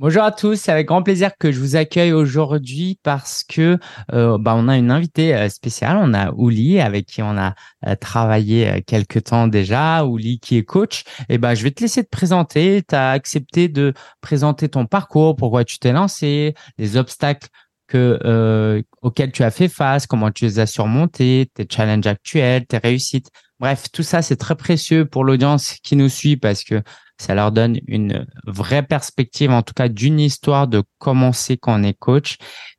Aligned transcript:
Bonjour 0.00 0.24
à 0.24 0.32
tous, 0.32 0.56
c'est 0.56 0.72
avec 0.72 0.88
grand 0.88 1.04
plaisir 1.04 1.30
que 1.38 1.52
je 1.52 1.60
vous 1.60 1.76
accueille 1.76 2.12
aujourd'hui 2.12 2.98
parce 3.04 3.44
que 3.44 3.78
euh, 4.12 4.38
bah, 4.38 4.54
on 4.56 4.66
a 4.66 4.76
une 4.76 4.90
invitée 4.90 5.36
euh, 5.36 5.48
spéciale, 5.48 5.98
on 6.00 6.12
a 6.14 6.32
Ouli 6.32 6.80
avec 6.80 7.06
qui 7.06 7.22
on 7.22 7.38
a 7.38 7.54
euh, 7.86 7.94
travaillé 7.94 8.82
quelques 8.88 9.22
temps 9.22 9.46
déjà, 9.46 10.04
Ouli 10.04 10.40
qui 10.40 10.56
est 10.56 10.64
coach. 10.64 11.04
Et 11.28 11.38
ben 11.38 11.54
je 11.54 11.62
vais 11.62 11.70
te 11.70 11.80
laisser 11.80 12.02
te 12.02 12.08
présenter, 12.08 12.82
tu 12.82 12.92
as 12.96 13.12
accepté 13.12 13.68
de 13.68 13.94
présenter 14.20 14.68
ton 14.68 14.84
parcours, 14.84 15.36
pourquoi 15.36 15.64
tu 15.64 15.78
t'es 15.78 15.92
lancé, 15.92 16.54
les 16.76 16.96
obstacles 16.96 17.46
que 17.86 18.82
auxquels 19.00 19.30
tu 19.30 19.44
as 19.44 19.52
fait 19.52 19.68
face, 19.68 20.08
comment 20.08 20.32
tu 20.32 20.44
les 20.46 20.58
as 20.58 20.66
surmontés, 20.66 21.48
tes 21.54 21.68
challenges 21.70 22.08
actuels, 22.08 22.66
tes 22.66 22.78
réussites. 22.78 23.30
Bref, 23.60 23.84
tout 23.92 24.02
ça 24.02 24.22
c'est 24.22 24.36
très 24.36 24.56
précieux 24.56 25.04
pour 25.04 25.22
l'audience 25.22 25.74
qui 25.84 25.94
nous 25.94 26.08
suit 26.08 26.36
parce 26.36 26.64
que 26.64 26.82
ça 27.18 27.34
leur 27.34 27.52
donne 27.52 27.78
une 27.86 28.26
vraie 28.46 28.82
perspective, 28.82 29.50
en 29.50 29.62
tout 29.62 29.74
cas 29.74 29.88
d'une 29.88 30.20
histoire 30.20 30.66
de 30.66 30.82
commencer 30.98 31.56
quand 31.56 31.80
on 31.80 31.82
est 31.82 31.98
coach 31.98 32.38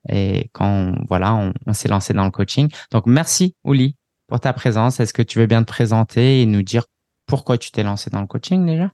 et 0.09 0.49
quand 0.53 0.93
voilà, 1.07 1.33
on, 1.33 1.53
on 1.65 1.73
s'est 1.73 1.87
lancé 1.87 2.13
dans 2.13 2.25
le 2.25 2.31
coaching. 2.31 2.69
Donc 2.91 3.05
merci 3.05 3.55
Ouli 3.63 3.95
pour 4.27 4.39
ta 4.39 4.53
présence. 4.53 4.99
Est-ce 4.99 5.13
que 5.13 5.21
tu 5.21 5.39
veux 5.39 5.47
bien 5.47 5.63
te 5.63 5.67
présenter 5.67 6.41
et 6.41 6.45
nous 6.45 6.63
dire 6.63 6.85
pourquoi 7.27 7.57
tu 7.57 7.71
t'es 7.71 7.83
lancé 7.83 8.09
dans 8.09 8.21
le 8.21 8.27
coaching 8.27 8.65
déjà? 8.65 8.91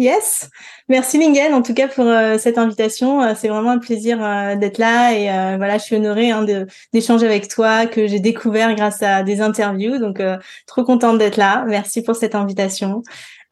Yes, 0.00 0.48
merci 0.88 1.18
Lingen 1.18 1.52
en 1.52 1.60
tout 1.60 1.74
cas 1.74 1.86
pour 1.86 2.06
euh, 2.06 2.38
cette 2.38 2.56
invitation. 2.56 3.22
Euh, 3.22 3.34
c'est 3.36 3.48
vraiment 3.48 3.72
un 3.72 3.78
plaisir 3.78 4.24
euh, 4.24 4.56
d'être 4.56 4.78
là 4.78 5.12
et 5.12 5.56
voilà, 5.58 5.76
je 5.76 5.82
suis 5.82 5.96
honorée 5.96 6.30
hein, 6.30 6.46
d'échanger 6.94 7.26
avec 7.26 7.48
toi 7.48 7.84
que 7.84 8.06
j'ai 8.06 8.18
découvert 8.18 8.74
grâce 8.74 9.02
à 9.02 9.22
des 9.22 9.42
interviews. 9.42 9.98
Donc 9.98 10.22
trop 10.66 10.84
contente 10.84 11.18
d'être 11.18 11.36
là. 11.36 11.66
Merci 11.68 12.02
pour 12.02 12.16
cette 12.16 12.34
invitation. 12.34 13.02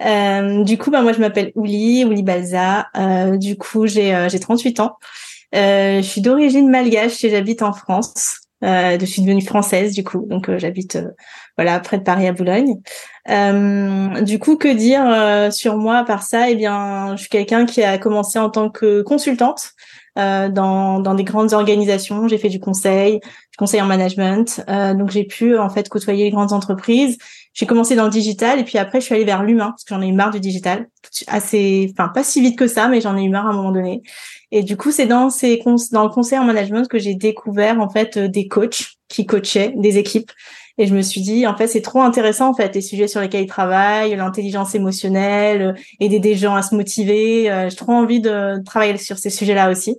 Du 0.00 0.78
coup, 0.78 0.90
bah, 0.90 1.02
moi 1.02 1.12
je 1.12 1.20
m'appelle 1.20 1.52
Ouli, 1.54 2.04
Ouli 2.04 2.22
Balza. 2.22 2.88
du 3.36 3.56
coup, 3.56 3.86
j'ai 3.86 4.28
j'ai 4.30 4.40
38 4.40 4.80
ans. 4.80 4.96
je 5.52 6.00
suis 6.02 6.20
d'origine 6.20 6.70
malgache 6.70 7.22
et 7.24 7.30
j'habite 7.30 7.62
en 7.62 7.72
France. 7.72 8.40
je 8.62 9.04
suis 9.04 9.22
devenue 9.22 9.44
française 9.44 9.94
du 9.94 10.04
coup, 10.04 10.26
donc 10.28 10.50
j'habite 10.58 10.98
voilà 11.56 11.80
près 11.80 11.98
de 11.98 12.04
Paris 12.04 12.26
à 12.26 12.32
Boulogne. 12.32 12.76
Euh, 13.28 14.20
du 14.22 14.38
coup, 14.38 14.56
que 14.56 14.68
dire 14.68 15.04
euh, 15.06 15.50
sur 15.50 15.76
moi 15.76 16.04
par 16.04 16.22
ça? 16.22 16.48
Eh 16.50 16.54
bien, 16.54 17.14
je 17.16 17.22
suis 17.22 17.28
quelqu'un 17.28 17.66
qui 17.66 17.82
a 17.82 17.98
commencé 17.98 18.38
en 18.38 18.48
tant 18.48 18.70
que 18.70 19.02
consultante 19.02 19.72
euh, 20.18 20.48
dans, 20.48 21.00
dans 21.00 21.14
des 21.14 21.24
grandes 21.24 21.52
organisations. 21.52 22.26
J'ai 22.28 22.38
fait 22.38 22.48
du 22.48 22.60
conseil, 22.60 23.20
du 23.20 23.56
conseil 23.58 23.82
en 23.82 23.86
management. 23.86 24.62
Euh, 24.68 24.94
donc, 24.94 25.10
j'ai 25.10 25.24
pu 25.24 25.58
en 25.58 25.68
fait 25.68 25.88
côtoyer 25.88 26.24
les 26.24 26.30
grandes 26.30 26.52
entreprises. 26.52 27.18
J'ai 27.58 27.66
commencé 27.66 27.96
dans 27.96 28.04
le 28.04 28.10
digital 28.10 28.60
et 28.60 28.64
puis 28.64 28.78
après, 28.78 29.00
je 29.00 29.06
suis 29.06 29.16
allée 29.16 29.24
vers 29.24 29.42
l'humain 29.42 29.70
parce 29.70 29.82
que 29.82 29.92
j'en 29.92 30.00
ai 30.00 30.06
eu 30.06 30.12
marre 30.12 30.30
du 30.30 30.38
digital. 30.38 30.86
Assez, 31.26 31.92
enfin 31.92 32.08
pas 32.08 32.22
si 32.22 32.40
vite 32.40 32.56
que 32.56 32.68
ça, 32.68 32.86
mais 32.86 33.00
j'en 33.00 33.16
ai 33.16 33.24
eu 33.24 33.30
marre 33.30 33.48
à 33.48 33.50
un 33.50 33.52
moment 33.52 33.72
donné. 33.72 34.02
Et 34.52 34.62
du 34.62 34.76
coup, 34.76 34.92
c'est 34.92 35.06
dans 35.06 35.28
ces 35.28 35.60
dans 35.90 36.04
le 36.04 36.08
conseil 36.10 36.38
en 36.38 36.44
management 36.44 36.86
que 36.86 36.98
j'ai 36.98 37.14
découvert 37.14 37.80
en 37.80 37.90
fait 37.90 38.16
des 38.16 38.46
coachs 38.46 38.98
qui 39.08 39.26
coachaient 39.26 39.72
des 39.76 39.98
équipes 39.98 40.30
et 40.78 40.86
je 40.86 40.94
me 40.94 41.02
suis 41.02 41.20
dit, 41.20 41.44
en 41.46 41.56
fait, 41.56 41.66
c'est 41.66 41.82
trop 41.82 42.02
intéressant, 42.02 42.48
en 42.48 42.54
fait, 42.54 42.72
les 42.76 42.80
sujets 42.80 43.08
sur 43.08 43.20
lesquels 43.20 43.42
ils 43.42 43.48
travaillent, 43.48 44.14
l'intelligence 44.14 44.76
émotionnelle, 44.76 45.62
euh, 45.62 45.72
aider 45.98 46.20
des 46.20 46.36
gens 46.36 46.54
à 46.54 46.62
se 46.62 46.74
motiver. 46.76 47.50
Euh, 47.50 47.68
j'ai 47.68 47.76
trop 47.76 47.92
envie 47.92 48.20
de 48.20 48.62
travailler 48.64 48.96
sur 48.96 49.18
ces 49.18 49.30
sujets-là 49.30 49.70
aussi. 49.70 49.96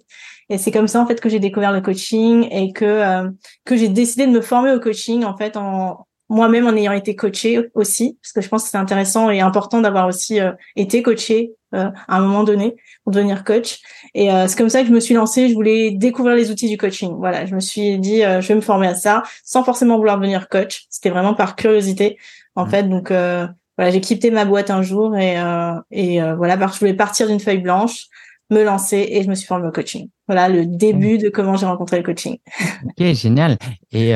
Et 0.49 0.57
c'est 0.57 0.71
comme 0.71 0.87
ça, 0.87 1.01
en 1.01 1.05
fait, 1.05 1.19
que 1.19 1.27
j'ai 1.27 1.39
découvert 1.39 1.73
le 1.73 1.81
coaching 1.81 2.47
et 2.49 2.71
que, 2.71 2.85
euh, 2.85 3.29
que 3.65 3.75
j'ai 3.75 3.89
décidé 3.89 4.25
de 4.25 4.31
me 4.31 4.41
former 4.41 4.71
au 4.71 4.79
coaching, 4.79 5.25
en 5.25 5.35
fait, 5.35 5.57
en, 5.57 6.07
moi-même 6.29 6.67
en 6.67 6.75
ayant 6.75 6.93
été 6.93 7.15
coachée 7.15 7.69
aussi, 7.73 8.17
parce 8.21 8.33
que 8.33 8.41
je 8.41 8.47
pense 8.49 8.63
que 8.63 8.69
c'est 8.69 8.77
intéressant 8.77 9.29
et 9.29 9.41
important 9.41 9.81
d'avoir 9.81 10.07
aussi 10.07 10.39
été 10.75 11.01
coachée 11.01 11.53
à 11.71 11.91
un 12.07 12.21
moment 12.21 12.43
donné 12.43 12.75
pour 13.03 13.13
devenir 13.13 13.43
coach. 13.43 13.79
Et 14.13 14.31
euh, 14.31 14.47
c'est 14.47 14.57
comme 14.57 14.69
ça 14.69 14.81
que 14.81 14.87
je 14.87 14.93
me 14.93 14.99
suis 14.99 15.13
lancée. 15.13 15.49
Je 15.49 15.53
voulais 15.53 15.91
découvrir 15.91 16.35
les 16.35 16.51
outils 16.51 16.69
du 16.69 16.77
coaching. 16.77 17.15
Voilà, 17.17 17.45
je 17.45 17.55
me 17.55 17.59
suis 17.59 17.97
dit, 17.99 18.23
euh, 18.23 18.41
je 18.41 18.47
vais 18.47 18.55
me 18.55 18.61
former 18.61 18.87
à 18.87 18.95
ça, 18.95 19.23
sans 19.43 19.63
forcément 19.63 19.97
vouloir 19.97 20.17
devenir 20.17 20.49
coach. 20.49 20.85
C'était 20.89 21.09
vraiment 21.09 21.33
par 21.33 21.55
curiosité, 21.55 22.17
en 22.55 22.65
mmh. 22.65 22.69
fait. 22.69 22.83
Donc 22.83 23.11
euh, 23.11 23.47
voilà, 23.77 23.91
j'ai 23.91 24.01
quitté 24.01 24.31
ma 24.31 24.45
boîte 24.45 24.71
un 24.71 24.81
jour 24.81 25.15
et 25.15 25.37
et 25.91 26.21
voilà, 26.37 26.57
parce 26.57 26.73
que 26.73 26.75
je 26.75 26.79
voulais 26.81 26.93
partir 26.97 27.27
d'une 27.27 27.39
feuille 27.39 27.59
blanche, 27.59 28.07
me 28.49 28.63
lancer 28.63 29.07
et 29.09 29.23
je 29.23 29.29
me 29.29 29.35
suis 29.35 29.47
formée 29.47 29.67
au 29.67 29.71
coaching. 29.71 30.09
Voilà 30.27 30.49
le 30.49 30.65
début 30.65 31.17
de 31.17 31.29
comment 31.29 31.55
j'ai 31.55 31.65
rencontré 31.65 31.97
le 31.97 32.03
coaching. 32.03 32.37
Ok, 32.83 33.13
génial. 33.13 33.57
Et 33.91 34.13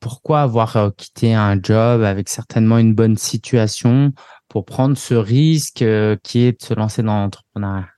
pourquoi 0.00 0.42
avoir 0.42 0.92
quitté 0.96 1.34
un 1.34 1.58
job 1.62 2.02
avec 2.02 2.28
certainement 2.28 2.78
une 2.78 2.94
bonne 2.94 3.16
situation 3.16 4.12
pour 4.48 4.64
prendre 4.64 4.96
ce 4.96 5.14
risque 5.14 5.84
qui 6.22 6.40
est 6.40 6.60
de 6.60 6.64
se 6.64 6.74
lancer 6.74 7.02
dans 7.02 7.20
l'entrepreneuriat? 7.20 7.88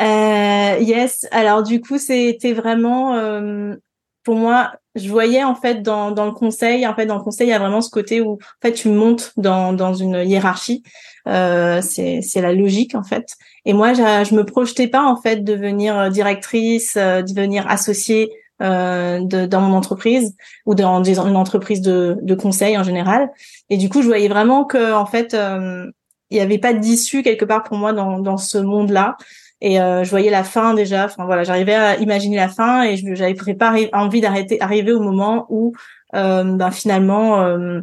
Euh, 0.00 0.78
yes. 0.80 1.26
Alors 1.30 1.62
du 1.62 1.80
coup, 1.80 1.98
c'était 1.98 2.52
vraiment 2.52 3.14
euh, 3.14 3.76
pour 4.24 4.36
moi. 4.36 4.72
Je 4.94 5.08
voyais 5.08 5.42
en 5.42 5.54
fait 5.54 5.82
dans, 5.82 6.10
dans 6.10 6.26
le 6.26 6.32
conseil, 6.32 6.86
en 6.86 6.94
fait 6.94 7.06
dans 7.06 7.16
le 7.16 7.22
conseil, 7.22 7.46
il 7.46 7.50
y 7.50 7.54
a 7.54 7.58
vraiment 7.58 7.80
ce 7.80 7.88
côté 7.88 8.20
où 8.20 8.32
en 8.32 8.38
fait 8.60 8.72
tu 8.72 8.90
montes 8.90 9.32
dans, 9.38 9.72
dans 9.72 9.94
une 9.94 10.16
hiérarchie. 10.16 10.82
Euh, 11.28 11.80
c'est 11.80 12.40
la 12.40 12.52
logique 12.52 12.94
en 12.94 13.02
fait. 13.02 13.26
Et 13.64 13.72
moi, 13.72 13.94
je, 13.94 14.34
me 14.34 14.44
projetais 14.44 14.88
pas 14.88 15.02
en 15.02 15.16
fait 15.16 15.44
devenir 15.44 16.10
directrice, 16.10 16.96
euh, 16.96 17.22
devenir 17.22 17.70
associée 17.70 18.30
euh, 18.62 19.18
de, 19.24 19.46
dans 19.46 19.60
mon 19.60 19.74
entreprise 19.74 20.36
ou 20.66 20.76
dans 20.76 21.02
une 21.02 21.36
entreprise 21.36 21.80
de, 21.80 22.16
de 22.22 22.34
conseil 22.34 22.78
en 22.78 22.84
général. 22.84 23.30
Et 23.70 23.76
du 23.76 23.88
coup, 23.88 24.02
je 24.02 24.06
voyais 24.06 24.28
vraiment 24.28 24.64
que 24.64 24.92
en 24.92 25.06
fait, 25.06 25.34
euh, 25.34 25.90
il 26.30 26.36
n'y 26.36 26.40
avait 26.40 26.58
pas 26.58 26.72
d'issue 26.72 27.22
quelque 27.22 27.44
part 27.44 27.64
pour 27.64 27.76
moi 27.76 27.92
dans, 27.92 28.20
dans 28.20 28.36
ce 28.36 28.58
monde-là 28.58 29.16
et 29.64 29.80
euh, 29.80 30.02
je 30.02 30.10
voyais 30.10 30.28
la 30.28 30.42
fin 30.42 30.74
déjà. 30.74 31.04
Enfin 31.04 31.24
voilà, 31.24 31.44
j'arrivais 31.44 31.74
à 31.74 31.96
imaginer 31.98 32.36
la 32.36 32.48
fin 32.48 32.82
et 32.82 32.96
j'avais 32.96 33.34
pas 33.54 33.72
envie 33.92 34.20
d'arrêter, 34.20 34.60
arriver 34.60 34.92
au 34.92 35.00
moment 35.00 35.46
où 35.50 35.72
euh, 36.14 36.42
ben 36.42 36.72
finalement 36.72 37.40
euh, 37.42 37.80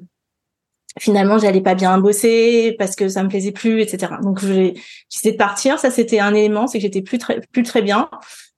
finalement 1.00 1.38
j'allais 1.38 1.62
pas 1.62 1.76
bien 1.76 1.98
bosser 1.98 2.76
parce 2.78 2.98
que 2.98 3.08
ça 3.08 3.24
me 3.24 3.30
plaisait 3.30 3.54
plus, 3.54 3.80
etc. 3.82 4.12
Donc 4.22 4.40
j'ai 4.42 4.74
décidé 5.10 5.32
de 5.32 5.38
partir. 5.38 5.80
Ça 5.80 5.90
c'était 5.90 6.20
un 6.20 6.34
élément, 6.34 6.68
c'est 6.68 6.80
que 6.80 6.82
j'étais 6.82 7.02
plus 7.02 7.18
très 7.18 7.40
plus 7.54 7.64
très 7.64 7.82
bien. 7.82 8.10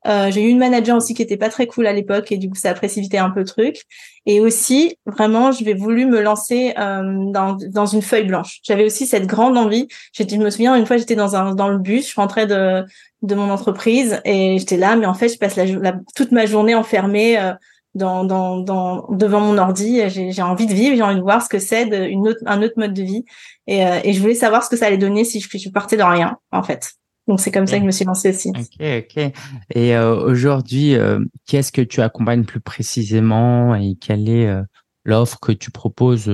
Euh, 0.08 0.32
j'ai 0.32 0.44
eu 0.44 0.50
une 0.50 0.58
manager 0.58 0.98
aussi 0.98 1.14
qui 1.14 1.22
était 1.22 1.38
pas 1.38 1.50
très 1.50 1.68
cool 1.68 1.86
à 1.86 1.94
l'époque 1.94 2.32
et 2.32 2.38
du 2.38 2.50
coup 2.50 2.56
ça 2.56 2.72
a 2.72 2.74
précipité 2.74 3.18
un 3.20 3.30
peu 3.30 3.42
le 3.42 3.46
truc. 3.46 3.84
Et 4.26 4.40
aussi 4.40 4.98
vraiment 5.06 5.52
je 5.52 5.64
vais 5.64 5.74
voulu 5.74 6.06
me 6.06 6.22
lancer 6.22 6.74
euh, 6.78 7.32
dans, 7.32 7.56
dans 7.70 7.86
une 7.86 8.02
feuille 8.02 8.26
blanche. 8.26 8.60
J'avais 8.64 8.86
aussi 8.86 9.06
cette 9.06 9.28
grande 9.28 9.58
envie. 9.58 9.88
Je 10.14 10.24
me 10.38 10.50
souviens 10.50 10.76
une 10.76 10.86
fois 10.86 10.98
j'étais 10.98 11.16
dans 11.16 11.36
un 11.36 11.54
dans 11.54 11.68
le 11.68 11.78
bus, 11.78 12.10
je 12.10 12.16
rentrais 12.16 12.48
de 12.48 12.84
de 13.22 13.36
mon 13.36 13.52
entreprise 13.52 14.20
et 14.26 14.58
j'étais 14.58 14.78
là 14.78 14.96
mais 14.96 15.06
en 15.06 15.14
fait 15.14 15.30
je 15.30 15.38
passe 15.38 15.56
la, 15.56 15.94
toute 16.16 16.32
ma 16.32 16.48
journée 16.48 16.74
enfermée 16.74 17.40
euh, 17.40 17.54
dans, 17.94 18.24
dans, 18.24 18.58
dans 18.58 19.06
devant 19.10 19.42
mon 19.42 19.58
ordi. 19.60 20.02
J'ai 20.10 20.42
envie 20.42 20.66
de 20.66 20.74
vivre, 20.74 20.96
j'ai 20.96 21.04
envie 21.04 21.18
de 21.18 21.22
voir 21.22 21.44
ce 21.44 21.50
que 21.50 21.60
c'est 21.60 21.84
une 22.10 22.28
autre 22.28 22.40
un 22.48 22.64
autre 22.64 22.76
mode 22.78 22.94
de 22.94 23.04
vie 23.04 23.26
et, 23.68 23.86
euh, 23.86 24.00
et 24.04 24.14
je 24.14 24.22
voulais 24.22 24.34
savoir 24.34 24.64
ce 24.64 24.70
que 24.70 24.78
ça 24.78 24.88
allait 24.88 24.98
donner 24.98 25.26
si 25.26 25.40
je, 25.40 25.48
je 25.58 25.70
partais 25.70 25.98
de 25.98 26.04
rien 26.04 26.38
en 26.52 26.64
fait. 26.64 26.94
Donc 27.28 27.40
c'est 27.40 27.52
comme 27.52 27.68
ça 27.68 27.76
que 27.76 27.82
je 27.82 27.86
me 27.86 27.92
suis 27.92 28.06
lancée 28.06 28.30
aussi. 28.30 28.50
Ok, 28.50 28.82
ok. 28.82 29.32
Et 29.76 29.96
euh, 29.96 30.16
aujourd'hui, 30.16 30.96
euh, 30.96 31.20
qu'est-ce 31.46 31.72
que 31.72 31.82
tu 31.82 32.02
accompagnes 32.02 32.44
plus 32.44 32.60
précisément 32.60 33.76
et 33.76 33.96
quelle 34.00 34.28
est 34.28 34.48
euh, 34.48 34.64
l'offre 35.06 35.40
que 35.40 35.52
tu 35.52 35.72
proposes, 35.72 36.32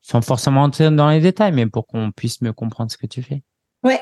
sans 0.00 0.22
forcément 0.22 0.62
entrer 0.62 0.90
dans 0.90 1.10
les 1.10 1.20
détails, 1.20 1.52
mais 1.52 1.66
pour 1.66 1.86
qu'on 1.86 2.12
puisse 2.12 2.42
mieux 2.42 2.52
comprendre 2.52 2.90
ce 2.90 2.96
que 2.96 3.06
tu 3.06 3.22
fais? 3.22 3.42
Ouais. 3.82 4.00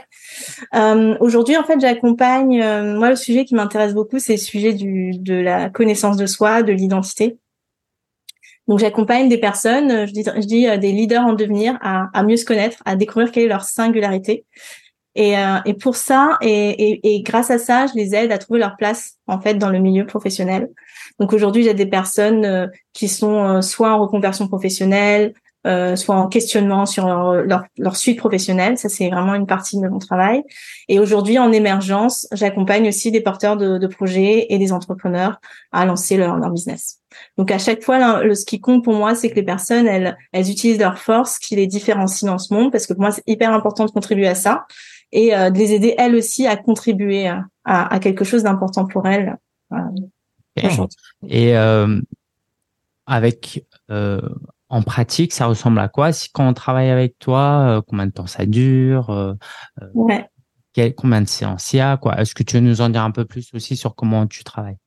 aujourd'hui, 1.20 1.56
en 1.56 1.62
fait, 1.62 1.80
j'accompagne. 1.80 2.58
moi, 2.96 3.10
le 3.10 3.16
sujet 3.16 3.44
qui 3.44 3.54
m'intéresse 3.54 3.94
beaucoup, 3.94 4.18
c'est 4.18 4.34
le 4.34 4.38
sujet 4.38 4.72
du, 4.72 5.12
de 5.18 5.34
la 5.34 5.70
connaissance 5.70 6.16
de 6.16 6.26
soi, 6.26 6.62
de 6.62 6.72
l'identité. 6.72 7.38
Donc, 8.66 8.80
j'accompagne 8.80 9.28
des 9.28 9.38
personnes, 9.38 10.06
je 10.06 10.12
dis, 10.12 10.24
je 10.24 10.46
dis 10.46 10.78
des 10.78 10.92
leaders 10.92 11.24
en 11.24 11.32
devenir, 11.32 11.78
à, 11.80 12.08
à 12.12 12.22
mieux 12.22 12.36
se 12.36 12.44
connaître, 12.44 12.82
à 12.84 12.96
découvrir 12.96 13.30
quelle 13.30 13.44
est 13.44 13.48
leur 13.48 13.64
singularité 13.64 14.44
et, 15.14 15.36
euh, 15.36 15.58
et 15.64 15.74
pour 15.74 15.96
ça, 15.96 16.38
et, 16.40 16.48
et, 16.50 17.14
et, 17.14 17.22
grâce 17.22 17.50
à 17.50 17.58
ça, 17.58 17.86
je 17.86 17.94
les 17.94 18.14
aide 18.14 18.30
à 18.30 18.38
trouver 18.38 18.60
leur 18.60 18.76
place 18.76 19.14
en 19.26 19.40
fait 19.40 19.54
dans 19.54 19.70
le 19.70 19.78
milieu 19.78 20.06
professionnel. 20.06 20.68
Donc 21.18 21.32
aujourd'hui, 21.32 21.64
j'ai 21.64 21.74
des 21.74 21.86
personnes 21.86 22.44
euh, 22.44 22.66
qui 22.92 23.08
sont 23.08 23.44
euh, 23.44 23.60
soit 23.60 23.92
en 23.92 24.00
reconversion 24.00 24.46
professionnelle, 24.46 25.34
euh, 25.66 25.96
soit 25.96 26.14
en 26.14 26.28
questionnement 26.28 26.86
sur 26.86 27.08
leur, 27.08 27.64
leur, 27.76 27.96
suite 27.96 28.18
professionnelle. 28.18 28.78
Ça, 28.78 28.88
c'est 28.88 29.10
vraiment 29.10 29.34
une 29.34 29.46
partie 29.46 29.78
de 29.80 29.88
mon 29.88 29.98
travail. 29.98 30.42
Et 30.88 31.00
aujourd'hui, 31.00 31.38
en 31.38 31.50
émergence, 31.50 32.28
j'accompagne 32.32 32.86
aussi 32.88 33.10
des 33.10 33.20
porteurs 33.20 33.56
de, 33.56 33.76
de, 33.76 33.86
projets 33.88 34.46
et 34.50 34.58
des 34.58 34.72
entrepreneurs 34.72 35.40
à 35.72 35.84
lancer 35.84 36.16
leur, 36.16 36.36
leur 36.36 36.50
business. 36.50 37.00
Donc 37.36 37.50
à 37.50 37.58
chaque 37.58 37.82
fois, 37.82 38.22
le, 38.22 38.34
ce 38.36 38.44
qui 38.44 38.60
compte 38.60 38.84
pour 38.84 38.94
moi, 38.94 39.16
c'est 39.16 39.30
que 39.30 39.34
les 39.34 39.42
personnes, 39.42 39.88
elles, 39.88 40.16
elles 40.32 40.48
utilisent 40.48 40.78
leurs 40.78 40.98
forces 40.98 41.38
qui 41.40 41.56
les 41.56 41.66
différencient 41.66 42.30
dans 42.30 42.38
ce 42.38 42.54
monde, 42.54 42.70
parce 42.70 42.86
que 42.86 42.92
pour 42.92 43.02
moi, 43.02 43.10
c'est 43.10 43.24
hyper 43.26 43.52
important 43.52 43.84
de 43.84 43.90
contribuer 43.90 44.28
à 44.28 44.36
ça 44.36 44.64
et 45.12 45.34
euh, 45.34 45.50
de 45.50 45.58
les 45.58 45.72
aider 45.72 45.94
elles 45.98 46.14
aussi 46.14 46.46
à 46.46 46.56
contribuer 46.56 47.28
à, 47.28 47.44
à, 47.64 47.98
quelque 47.98 48.24
chose 48.24 48.42
d'important 48.42 48.86
pour 48.86 49.06
elles. 49.06 49.36
Et 51.28 51.56
euh, 51.56 52.00
avec 53.06 53.64
euh, 53.90 54.20
en 54.68 54.82
pratique, 54.82 55.32
ça 55.32 55.46
ressemble 55.46 55.78
à 55.78 55.88
quoi? 55.88 56.12
Si 56.12 56.30
quand 56.30 56.48
on 56.48 56.54
travaille 56.54 56.90
avec 56.90 57.18
toi, 57.18 57.82
combien 57.86 58.06
de 58.06 58.12
temps 58.12 58.26
ça 58.26 58.46
dure 58.46 59.36
Ouais. 59.94 60.26
combien 60.96 61.22
de 61.22 61.28
séances 61.28 61.72
il 61.72 61.78
y 61.78 61.80
a 61.80 61.96
quoi? 61.96 62.20
Est-ce 62.20 62.34
que 62.34 62.42
tu 62.42 62.56
veux 62.56 62.62
nous 62.62 62.80
en 62.80 62.88
dire 62.88 63.02
un 63.02 63.10
peu 63.10 63.24
plus 63.24 63.52
aussi 63.54 63.76
sur 63.76 63.94
comment 63.94 64.26
tu 64.26 64.44
travailles? 64.44 64.78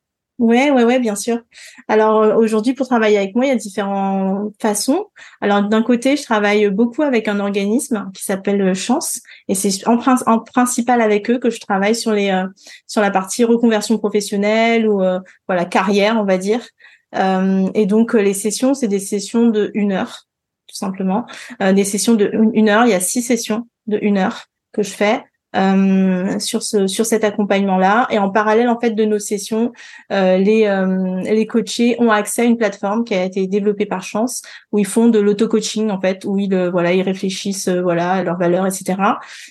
Ouais, 0.42 0.72
ouais, 0.72 0.82
ouais, 0.82 0.98
bien 0.98 1.14
sûr. 1.14 1.38
Alors 1.86 2.20
euh, 2.20 2.34
aujourd'hui, 2.34 2.74
pour 2.74 2.88
travailler 2.88 3.16
avec 3.16 3.36
moi, 3.36 3.44
il 3.44 3.48
y 3.50 3.52
a 3.52 3.54
différentes 3.54 4.52
façons. 4.60 5.06
Alors 5.40 5.62
d'un 5.62 5.82
côté, 5.84 6.16
je 6.16 6.24
travaille 6.24 6.68
beaucoup 6.68 7.02
avec 7.02 7.28
un 7.28 7.38
organisme 7.38 8.10
qui 8.12 8.24
s'appelle 8.24 8.74
Chance, 8.74 9.20
et 9.46 9.54
c'est 9.54 9.86
en, 9.86 10.00
en, 10.26 10.40
principal 10.40 11.00
avec 11.00 11.30
eux 11.30 11.38
que 11.38 11.48
je 11.48 11.60
travaille 11.60 11.94
sur 11.94 12.10
les 12.10 12.30
euh, 12.30 12.48
sur 12.88 13.00
la 13.00 13.12
partie 13.12 13.44
reconversion 13.44 13.98
professionnelle 13.98 14.88
ou 14.88 15.00
euh, 15.00 15.20
voilà 15.46 15.64
carrière, 15.64 16.16
on 16.18 16.24
va 16.24 16.38
dire. 16.38 16.66
et 17.74 17.86
donc 17.86 18.14
les 18.14 18.34
sessions, 18.34 18.74
c'est 18.74 18.88
des 18.88 18.98
sessions 18.98 19.46
de 19.46 19.70
une 19.74 19.92
heure, 19.92 20.26
tout 20.66 20.74
simplement. 20.74 21.24
des 21.60 21.84
sessions 21.84 22.14
de 22.14 22.32
une 22.52 22.68
heure. 22.68 22.84
Il 22.84 22.90
y 22.90 22.94
a 22.94 23.00
six 23.00 23.22
sessions 23.22 23.68
de 23.86 23.96
une 24.02 24.18
heure 24.18 24.46
que 24.72 24.82
je 24.82 24.90
fais. 24.90 25.22
Euh, 25.54 26.38
sur 26.38 26.62
ce 26.62 26.86
sur 26.86 27.04
cet 27.04 27.24
accompagnement 27.24 27.76
là 27.76 28.06
et 28.08 28.18
en 28.18 28.30
parallèle 28.30 28.70
en 28.70 28.80
fait 28.80 28.92
de 28.92 29.04
nos 29.04 29.18
sessions 29.18 29.72
euh, 30.10 30.38
les 30.38 30.64
euh, 30.64 31.20
les 31.24 31.46
coachés 31.46 31.94
ont 31.98 32.10
accès 32.10 32.40
à 32.40 32.44
une 32.46 32.56
plateforme 32.56 33.04
qui 33.04 33.14
a 33.14 33.22
été 33.22 33.46
développée 33.46 33.84
par 33.84 34.02
chance 34.02 34.40
où 34.70 34.78
ils 34.78 34.86
font 34.86 35.08
de 35.08 35.18
l'auto 35.18 35.48
coaching 35.48 35.90
en 35.90 36.00
fait 36.00 36.24
où 36.24 36.38
ils 36.38 36.70
voilà 36.72 36.94
ils 36.94 37.02
réfléchissent 37.02 37.68
voilà 37.68 38.12
à 38.12 38.22
leurs 38.22 38.38
valeurs 38.38 38.66
etc 38.66 38.94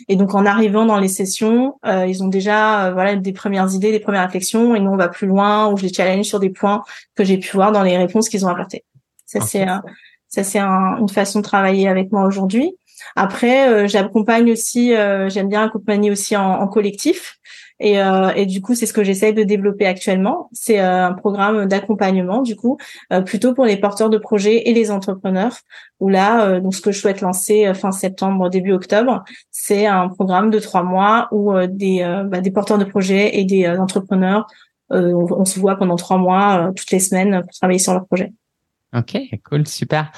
et 0.07 0.15
donc 0.15 0.33
en 0.33 0.47
arrivant 0.47 0.87
dans 0.87 0.97
les 0.97 1.07
sessions 1.07 1.75
ils 1.85 2.23
ont 2.23 2.29
déjà 2.29 2.89
voilà 2.93 3.15
des 3.15 3.33
premières 3.33 3.71
idées 3.71 3.91
des 3.91 3.99
premières 3.99 4.23
réflexions 4.23 4.73
et 4.73 4.79
nous 4.79 4.89
on 4.89 4.97
va 4.97 5.07
plus 5.07 5.27
loin 5.27 5.71
où 5.71 5.77
je 5.77 5.83
les 5.83 5.93
challenge 5.93 6.25
sur 6.25 6.39
des 6.39 6.49
points 6.49 6.81
que 7.13 7.23
j'ai 7.23 7.37
pu 7.37 7.55
voir 7.55 7.71
dans 7.71 7.83
les 7.83 7.95
réponses 7.95 8.27
qu'ils 8.27 8.43
ont 8.43 8.49
apportées. 8.49 8.85
Ça 9.27 9.39
c'est 9.41 9.67
ça. 9.67 9.83
c'est 10.29 10.59
une 10.59 11.09
façon 11.09 11.41
de 11.41 11.43
travailler 11.43 11.87
avec 11.87 12.11
moi 12.11 12.25
aujourd'hui 12.25 12.75
après, 13.15 13.69
euh, 13.69 13.87
j'accompagne 13.87 14.51
aussi, 14.51 14.95
euh, 14.95 15.29
j'aime 15.29 15.49
bien 15.49 15.63
accompagner 15.63 16.11
aussi 16.11 16.35
en, 16.35 16.61
en 16.61 16.67
collectif. 16.67 17.37
Et, 17.79 17.99
euh, 17.99 18.29
et, 18.35 18.45
du 18.45 18.61
coup, 18.61 18.75
c'est 18.75 18.85
ce 18.85 18.93
que 18.93 19.03
j'essaye 19.03 19.33
de 19.33 19.41
développer 19.41 19.87
actuellement. 19.87 20.49
C'est 20.51 20.77
un 20.77 21.13
programme 21.13 21.65
d'accompagnement, 21.65 22.43
du 22.43 22.55
coup, 22.55 22.77
plutôt 23.25 23.55
pour 23.55 23.65
les 23.65 23.75
porteurs 23.75 24.11
de 24.11 24.19
projets 24.19 24.69
et 24.69 24.73
les 24.75 24.91
entrepreneurs. 24.91 25.57
Où 25.99 26.07
là, 26.07 26.59
donc 26.59 26.75
ce 26.75 26.81
que 26.81 26.91
je 26.91 26.99
souhaite 26.99 27.21
lancer 27.21 27.73
fin 27.73 27.91
septembre, 27.91 28.49
début 28.49 28.71
octobre, 28.71 29.23
c'est 29.49 29.87
un 29.87 30.09
programme 30.09 30.51
de 30.51 30.59
trois 30.59 30.83
mois 30.83 31.27
où 31.31 31.53
des, 31.65 32.03
bah, 32.27 32.39
des 32.39 32.51
porteurs 32.51 32.77
de 32.77 32.85
projets 32.85 33.39
et 33.39 33.45
des 33.45 33.67
entrepreneurs, 33.67 34.45
on, 34.91 35.25
on, 35.31 35.45
se 35.45 35.59
voit 35.59 35.75
pendant 35.75 35.95
trois 35.95 36.17
mois, 36.17 36.71
toutes 36.75 36.91
les 36.91 36.99
semaines, 36.99 37.41
pour 37.41 37.51
travailler 37.51 37.79
sur 37.79 37.93
leur 37.93 38.05
projet. 38.05 38.31
Ok, 38.95 39.17
cool, 39.43 39.65
super. 39.65 40.11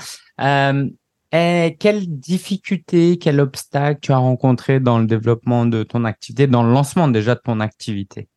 Et 1.36 1.78
quelles 1.80 2.08
difficultés, 2.20 3.18
quels 3.18 3.40
obstacles 3.40 4.00
tu 4.02 4.12
as 4.12 4.18
rencontrés 4.18 4.80
dans 4.80 5.00
le 5.00 5.08
développement 5.08 5.66
de 5.66 5.82
ton 5.82 6.06
activité, 6.06 6.46
dans 6.46 6.62
le 6.62 6.72
lancement 6.72 7.08
déjà 7.08 7.34
de 7.34 7.42
ton 7.44 7.60
activité? 7.60 8.28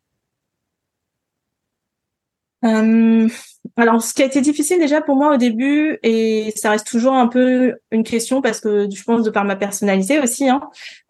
Euh, 2.65 3.29
alors, 3.77 4.03
ce 4.03 4.15
qui 4.15 4.23
a 4.23 4.25
été 4.25 4.41
difficile 4.41 4.79
déjà 4.79 5.03
pour 5.03 5.17
moi 5.17 5.35
au 5.35 5.37
début, 5.37 5.99
et 6.03 6.53
ça 6.57 6.71
reste 6.71 6.87
toujours 6.87 7.13
un 7.13 7.27
peu 7.27 7.75
une 7.91 8.03
question 8.03 8.41
parce 8.41 8.61
que 8.61 8.89
je 8.91 9.03
pense 9.05 9.23
de 9.25 9.31
par 9.31 9.45
ma 9.45 9.57
personnalité 9.57 10.19
aussi, 10.19 10.49
hein, 10.49 10.63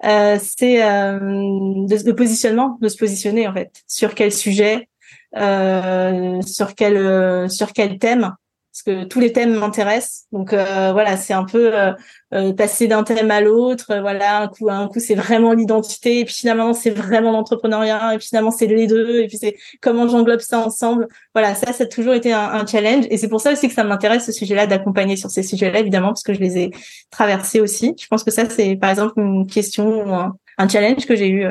euh, 0.04 0.38
c'est 0.42 0.82
euh, 0.82 1.18
de, 1.20 2.12
positionnement, 2.12 2.78
de 2.80 2.88
se 2.88 2.96
positionner 2.96 3.46
en 3.46 3.54
fait. 3.54 3.70
Sur 3.86 4.16
quel 4.16 4.32
sujet, 4.32 4.88
euh, 5.36 6.42
sur 6.42 6.74
quel 6.74 7.48
sur 7.48 7.72
quel 7.72 7.98
thème 8.00 8.34
parce 8.76 8.98
que 8.98 9.04
tous 9.04 9.20
les 9.20 9.32
thèmes 9.32 9.54
m'intéressent. 9.54 10.26
Donc 10.32 10.52
euh, 10.52 10.92
voilà, 10.92 11.16
c'est 11.16 11.32
un 11.32 11.44
peu 11.44 11.74
euh, 11.74 11.92
euh, 12.34 12.52
passer 12.52 12.88
d'un 12.88 13.04
thème 13.04 13.30
à 13.30 13.40
l'autre. 13.40 13.86
voilà, 14.00 14.42
un 14.42 14.48
coup, 14.48 14.68
un 14.68 14.86
coup 14.88 15.00
c'est 15.00 15.14
vraiment 15.14 15.54
l'identité, 15.54 16.20
et 16.20 16.24
puis 16.26 16.34
finalement 16.34 16.74
c'est 16.74 16.90
vraiment 16.90 17.32
l'entrepreneuriat, 17.32 18.12
et 18.12 18.18
puis 18.18 18.26
finalement 18.26 18.50
c'est 18.50 18.66
les 18.66 18.86
deux, 18.86 19.20
et 19.20 19.28
puis 19.28 19.38
c'est 19.38 19.56
comment 19.80 20.06
j'englobe 20.08 20.40
ça 20.40 20.58
ensemble. 20.58 21.08
Voilà, 21.34 21.54
ça, 21.54 21.72
ça 21.72 21.84
a 21.84 21.86
toujours 21.86 22.12
été 22.12 22.34
un, 22.34 22.66
challenge, 22.66 23.06
et 23.08 23.16
c'est 23.16 23.28
pour 23.28 23.40
ça 23.40 23.52
aussi 23.52 23.66
que 23.66 23.74
ça 23.74 23.84
m'intéresse 23.84 24.26
ce 24.26 24.32
sujet-là 24.32 24.66
d'accompagner 24.66 25.16
sur 25.16 25.30
ces 25.30 25.42
sujets-là, 25.42 25.80
évidemment, 25.80 26.08
parce 26.08 26.22
que 26.22 26.34
je 26.34 26.40
les 26.40 26.58
ai 26.58 26.70
traversés 27.10 27.60
aussi. 27.60 27.94
Je 27.98 28.06
pense 28.08 28.24
que 28.24 28.30
ça 28.30 28.48
c'est 28.50 28.76
par 28.76 28.90
exemple 28.90 29.14
une 29.16 29.46
question, 29.46 30.12
un, 30.14 30.36
un 30.58 30.68
challenge 30.68 31.06
que 31.06 31.16
j'ai 31.16 31.30
eu 31.30 31.46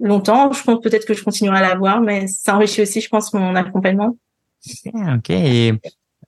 longtemps. 0.00 0.52
Je 0.52 0.62
pense 0.64 0.80
peut-être 0.82 1.06
que 1.06 1.14
je 1.14 1.24
continuerai 1.24 1.60
à 1.60 1.62
l'avoir, 1.62 2.02
mais 2.02 2.26
ça 2.26 2.56
enrichit 2.56 2.82
aussi, 2.82 3.00
je 3.00 3.08
pense, 3.08 3.32
mon 3.32 3.54
accompagnement. 3.56 4.18
Ok. 4.94 5.32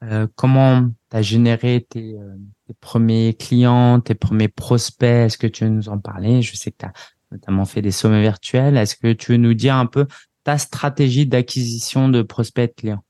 Euh, 0.03 0.27
comment 0.35 0.89
tu 1.11 1.17
as 1.17 1.23
généré 1.23 1.87
tes, 1.89 2.15
euh, 2.15 2.37
tes, 2.67 2.75
premiers 2.81 3.35
clients, 3.35 4.01
tes 4.01 4.15
premiers 4.15 4.49
prospects? 4.49 5.09
Est-ce 5.09 5.39
que 5.39 5.47
tu 5.47 5.65
veux 5.65 5.71
nous 5.71 5.89
en 5.89 5.99
parler? 5.99 6.43
Je 6.43 6.57
sais 6.57 6.71
que 6.71 6.79
tu 6.79 6.87
as 6.87 6.93
notamment 7.31 7.65
fait 7.65 7.83
des 7.83 7.91
sommets 7.91 8.23
virtuels. 8.23 8.77
Est-ce 8.77 8.97
que 8.97 9.13
tu 9.13 9.33
veux 9.33 9.39
nous 9.39 9.55
dire 9.55 9.77
un 9.77 9.87
peu 9.87 10.07
ta 10.45 10.59
stratégie 10.59 11.27
d'acquisition 11.27 12.09
de 12.09 12.23
prospects 12.23 12.71
de 12.71 12.75
clients? 12.75 13.05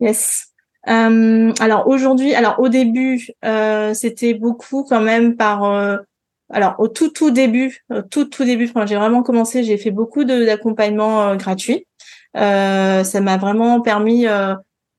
Yes. 0.00 0.48
Euh, 0.88 1.52
alors 1.60 1.88
aujourd'hui, 1.88 2.34
alors 2.34 2.60
au 2.60 2.68
début, 2.68 3.28
euh, 3.44 3.94
c'était 3.94 4.34
beaucoup 4.34 4.84
quand 4.84 5.00
même 5.00 5.36
par. 5.36 5.64
Euh, 5.64 5.96
alors 6.50 6.74
au 6.78 6.88
tout 6.88 7.08
tout 7.08 7.30
début, 7.30 7.84
tout 8.10 8.26
tout 8.26 8.44
début, 8.44 8.70
quand 8.70 8.86
j'ai 8.86 8.96
vraiment 8.96 9.22
commencé, 9.22 9.64
j'ai 9.64 9.78
fait 9.78 9.90
beaucoup 9.90 10.24
d'accompagnement 10.24 11.36
gratuit. 11.36 11.86
ça 12.34 13.20
m'a 13.20 13.36
vraiment 13.38 13.80
permis 13.80 14.26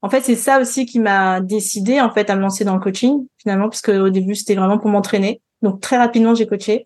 en 0.05 0.09
fait, 0.09 0.21
c'est 0.21 0.35
ça 0.35 0.59
aussi 0.61 0.85
qui 0.85 0.99
m'a 0.99 1.41
décidé 1.41 1.99
en 1.99 2.11
fait 2.11 2.29
à 2.29 2.35
me 2.35 2.41
lancer 2.41 2.63
dans 2.63 2.75
le 2.75 2.79
coaching 2.79 3.25
finalement, 3.39 3.69
parce 3.69 3.81
au 3.89 4.11
début 4.11 4.35
c'était 4.35 4.53
vraiment 4.53 4.77
pour 4.77 4.91
m'entraîner. 4.91 5.41
Donc 5.63 5.81
très 5.81 5.97
rapidement 5.97 6.35
j'ai 6.35 6.45
coaché. 6.45 6.85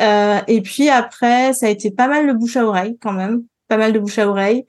Euh, 0.00 0.38
et 0.48 0.62
puis 0.62 0.88
après, 0.88 1.52
ça 1.52 1.66
a 1.66 1.68
été 1.68 1.90
pas 1.90 2.08
mal 2.08 2.26
de 2.26 2.32
bouche 2.32 2.56
à 2.56 2.64
oreille 2.64 2.96
quand 3.02 3.12
même, 3.12 3.42
pas 3.68 3.76
mal 3.76 3.92
de 3.92 3.98
bouche 3.98 4.18
à 4.18 4.26
oreille. 4.26 4.64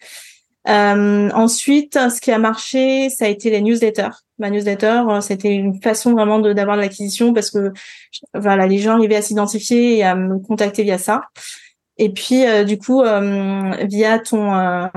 Euh, 0.67 1.29
ensuite, 1.29 1.93
ce 1.93 2.19
qui 2.19 2.33
a 2.33 2.37
marché, 2.37 3.09
ça 3.11 3.25
a 3.25 3.27
été 3.29 3.49
les 3.49 3.61
newsletters. 3.61 4.09
Ma 4.39 4.49
newsletter, 4.49 5.03
euh, 5.07 5.21
c'était 5.21 5.47
une 5.47 5.81
façon 5.81 6.11
vraiment 6.11 6.39
d'avoir 6.39 6.75
de 6.75 6.81
l'acquisition 6.81 7.33
parce 7.33 7.49
que 7.49 7.71
voilà, 8.33 8.67
les 8.67 8.79
gens 8.79 8.95
arrivaient 8.95 9.15
à 9.15 9.21
s'identifier 9.21 9.99
et 9.99 10.03
à 10.03 10.15
me 10.15 10.37
contacter 10.37 10.83
via 10.83 10.97
ça. 10.97 11.21
Et 12.01 12.09
puis, 12.09 12.47
euh, 12.47 12.63
du 12.63 12.77
coup, 12.77 13.01
euh, 13.01 13.75
via 13.83 14.19
ton, 14.19 14.53
euh, 14.53 14.87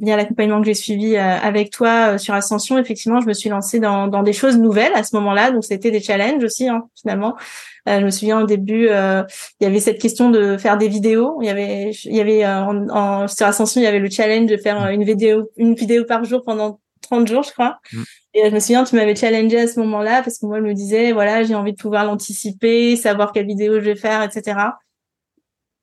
via 0.00 0.16
l'accompagnement 0.16 0.60
que 0.60 0.66
j'ai 0.66 0.74
suivi 0.74 1.18
avec 1.18 1.70
toi 1.70 2.16
sur 2.16 2.32
Ascension, 2.32 2.78
effectivement, 2.78 3.20
je 3.20 3.26
me 3.26 3.34
suis 3.34 3.50
lancée 3.50 3.80
dans, 3.80 4.08
dans 4.08 4.22
des 4.22 4.32
choses 4.32 4.56
nouvelles 4.56 4.94
à 4.94 5.02
ce 5.04 5.14
moment-là. 5.16 5.50
Donc, 5.50 5.62
c'était 5.62 5.90
des 5.90 6.00
challenges 6.00 6.42
aussi, 6.42 6.68
hein, 6.68 6.88
finalement. 6.98 7.36
je 7.86 8.02
me 8.02 8.10
souviens 8.10 8.40
au 8.40 8.46
début, 8.46 8.86
il 8.86 9.26
y 9.60 9.66
avait 9.66 9.80
cette 9.80 10.00
question 10.00 10.30
de 10.30 10.56
faire 10.56 10.78
des 10.78 10.88
vidéos. 10.88 11.36
Il 11.42 11.46
y 11.46 11.50
avait, 11.50 11.90
il 12.04 12.16
y 12.16 12.20
avait 12.20 12.46
en, 12.46 13.28
sur 13.28 13.46
Ascension, 13.46 13.82
il 13.82 13.84
y 13.84 13.86
avait 13.86 13.98
le 13.98 14.08
challenge 14.08 14.46
de 14.46 14.56
faire 14.56 14.88
une 14.88 15.04
vidéo, 15.04 15.50
une 15.58 15.74
vidéo 15.74 16.04
par 16.04 16.24
jour 16.24 16.42
pendant 16.44 16.80
30 17.02 17.28
jours, 17.28 17.42
je 17.42 17.52
crois. 17.52 17.78
Mm. 17.92 18.02
Et 18.34 18.48
je 18.48 18.54
me 18.54 18.60
souviens, 18.60 18.84
tu 18.84 18.96
m'avais 18.96 19.14
challengé 19.14 19.60
à 19.60 19.66
ce 19.66 19.78
moment-là 19.80 20.22
parce 20.22 20.38
que 20.38 20.46
moi, 20.46 20.60
je 20.60 20.64
me 20.64 20.72
disais, 20.72 21.12
voilà, 21.12 21.42
j'ai 21.42 21.54
envie 21.54 21.72
de 21.72 21.76
pouvoir 21.78 22.06
l'anticiper, 22.06 22.96
savoir 22.96 23.32
quelle 23.32 23.46
vidéo 23.46 23.74
je 23.74 23.84
vais 23.84 23.96
faire, 23.96 24.22
etc. 24.22 24.56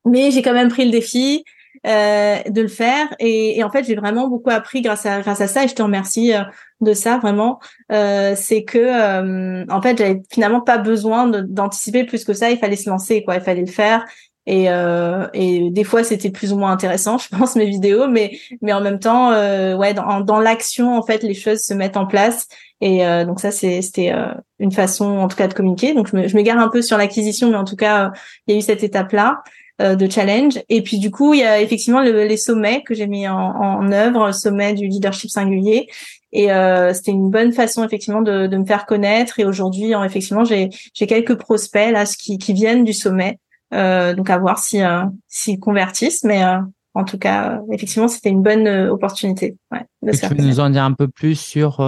Mais 0.04 0.30
j'ai 0.30 0.42
quand 0.42 0.54
même 0.54 0.68
pris 0.68 0.84
le 0.84 0.90
défi 0.90 1.44
euh, 1.86 2.36
de 2.48 2.60
le 2.60 2.68
faire. 2.68 3.08
Et, 3.18 3.58
et 3.58 3.64
en 3.64 3.70
fait 3.70 3.84
j'ai 3.84 3.94
vraiment 3.94 4.28
beaucoup 4.28 4.50
appris 4.50 4.82
grâce 4.82 5.06
à 5.06 5.20
grâce 5.20 5.40
à 5.40 5.46
ça. 5.46 5.64
Et 5.64 5.68
je 5.68 5.74
te 5.74 5.82
remercie 5.82 6.34
euh, 6.34 6.42
de 6.80 6.92
ça 6.92 7.18
vraiment. 7.18 7.58
Euh, 7.92 8.34
c'est 8.36 8.64
que 8.64 8.78
euh, 8.78 9.64
en 9.68 9.82
fait 9.82 9.98
j'avais 9.98 10.22
finalement 10.30 10.60
pas 10.60 10.78
besoin 10.78 11.26
d'anticiper 11.28 12.04
plus 12.04 12.24
que 12.24 12.32
ça. 12.32 12.50
Il 12.50 12.58
fallait 12.58 12.76
se 12.76 12.88
lancer 12.88 13.22
quoi. 13.24 13.36
Il 13.36 13.42
fallait 13.42 13.62
le 13.62 13.66
faire. 13.66 14.04
Et 14.46 14.70
euh, 14.70 15.26
et 15.34 15.70
des 15.70 15.84
fois 15.84 16.02
c'était 16.02 16.30
plus 16.30 16.52
ou 16.52 16.56
moins 16.56 16.72
intéressant 16.72 17.18
je 17.30 17.34
pense 17.34 17.56
mes 17.56 17.66
vidéos. 17.66 18.08
Mais 18.08 18.38
mais 18.62 18.72
en 18.72 18.80
même 18.80 18.98
temps 18.98 19.30
ouais 19.30 19.94
dans, 19.94 20.20
dans 20.20 20.40
l'action 20.40 20.96
en 20.96 21.02
fait 21.02 21.22
les 21.22 21.34
choses 21.34 21.60
se 21.60 21.74
mettent 21.74 21.96
en 21.96 22.06
place. 22.06 22.46
Et 22.82 23.04
donc 23.26 23.40
ça 23.40 23.50
c'était 23.50 24.12
une 24.58 24.72
façon 24.72 25.18
en 25.18 25.28
tout 25.28 25.36
cas 25.36 25.48
de 25.48 25.54
communiquer. 25.54 25.94
Donc 25.94 26.08
je 26.12 26.34
m'égare 26.34 26.58
un 26.58 26.68
peu 26.68 26.82
sur 26.82 26.96
l'acquisition. 26.96 27.50
Mais 27.50 27.56
en 27.56 27.64
tout 27.64 27.76
cas 27.76 28.12
il 28.46 28.52
y 28.52 28.56
a 28.56 28.58
eu 28.58 28.62
cette 28.62 28.82
étape 28.82 29.12
là 29.12 29.42
euh, 29.44 29.59
de 29.80 30.10
challenge. 30.10 30.60
Et 30.68 30.82
puis 30.82 30.98
du 30.98 31.10
coup, 31.10 31.32
il 31.34 31.40
y 31.40 31.44
a 31.44 31.60
effectivement 31.60 32.00
les 32.00 32.36
sommets 32.36 32.82
que 32.86 32.94
j'ai 32.94 33.06
mis 33.06 33.26
en, 33.26 33.36
en 33.36 33.92
œuvre, 33.92 34.32
sommet 34.32 34.74
du 34.74 34.86
leadership 34.86 35.30
singulier. 35.30 35.88
Et 36.32 36.52
euh, 36.52 36.92
c'était 36.92 37.10
une 37.10 37.30
bonne 37.30 37.52
façon 37.52 37.84
effectivement 37.84 38.22
de, 38.22 38.46
de 38.46 38.56
me 38.56 38.64
faire 38.64 38.86
connaître. 38.86 39.40
Et 39.40 39.44
aujourd'hui, 39.44 39.92
effectivement, 40.04 40.44
j'ai 40.44 40.68
j'ai 40.94 41.06
quelques 41.06 41.36
prospects 41.36 41.90
là, 41.92 42.04
qui, 42.04 42.38
qui 42.38 42.52
viennent 42.52 42.84
du 42.84 42.92
sommet. 42.92 43.38
Euh, 43.72 44.14
donc 44.14 44.28
à 44.30 44.38
voir 44.38 44.58
si 44.58 44.82
euh, 44.82 45.02
s'ils 45.28 45.60
convertissent, 45.60 46.24
mais 46.24 46.42
euh, 46.42 46.58
en 46.94 47.04
tout 47.04 47.18
cas, 47.18 47.60
effectivement, 47.72 48.08
c'était 48.08 48.30
une 48.30 48.42
bonne 48.42 48.66
opportunité. 48.66 49.56
Ouais, 49.70 49.84
de 50.02 50.10
tu 50.10 50.28
peux 50.28 50.42
nous 50.42 50.58
en 50.58 50.70
dire 50.70 50.82
un 50.82 50.92
peu 50.92 51.06
plus 51.06 51.36
sur 51.38 51.80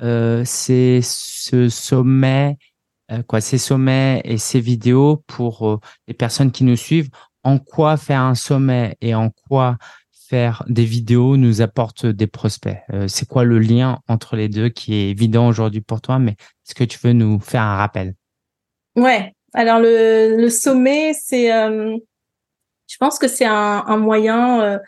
euh, 0.00 0.42
ces, 0.44 1.00
ce 1.02 1.68
sommet 1.68 2.54
euh, 2.54 2.75
quoi, 3.26 3.40
ces 3.40 3.58
sommets 3.58 4.20
et 4.24 4.38
ces 4.38 4.60
vidéos 4.60 5.22
pour 5.26 5.68
euh, 5.68 5.80
les 6.08 6.14
personnes 6.14 6.50
qui 6.50 6.64
nous 6.64 6.76
suivent, 6.76 7.10
en 7.44 7.58
quoi 7.58 7.96
faire 7.96 8.20
un 8.20 8.34
sommet 8.34 8.96
et 9.00 9.14
en 9.14 9.30
quoi 9.30 9.76
faire 10.28 10.64
des 10.68 10.84
vidéos 10.84 11.36
nous 11.36 11.62
apporte 11.62 12.06
des 12.06 12.26
prospects? 12.26 12.78
Euh, 12.92 13.08
c'est 13.08 13.28
quoi 13.28 13.44
le 13.44 13.58
lien 13.58 14.00
entre 14.08 14.36
les 14.36 14.48
deux 14.48 14.68
qui 14.68 14.94
est 14.94 15.10
évident 15.10 15.46
aujourd'hui 15.48 15.80
pour 15.80 16.00
toi, 16.00 16.18
mais 16.18 16.32
est-ce 16.32 16.74
que 16.74 16.84
tu 16.84 16.98
veux 17.02 17.12
nous 17.12 17.38
faire 17.38 17.62
un 17.62 17.76
rappel? 17.76 18.14
Ouais. 18.96 19.32
Alors 19.54 19.78
le, 19.78 20.36
le 20.36 20.50
sommet, 20.50 21.12
c'est 21.14 21.50
Je 22.88 22.96
pense 22.98 23.18
que 23.18 23.28
c'est 23.28 23.44
un, 23.44 23.84
un 23.86 23.96
moyen 23.96 24.60
euh, 24.60 24.78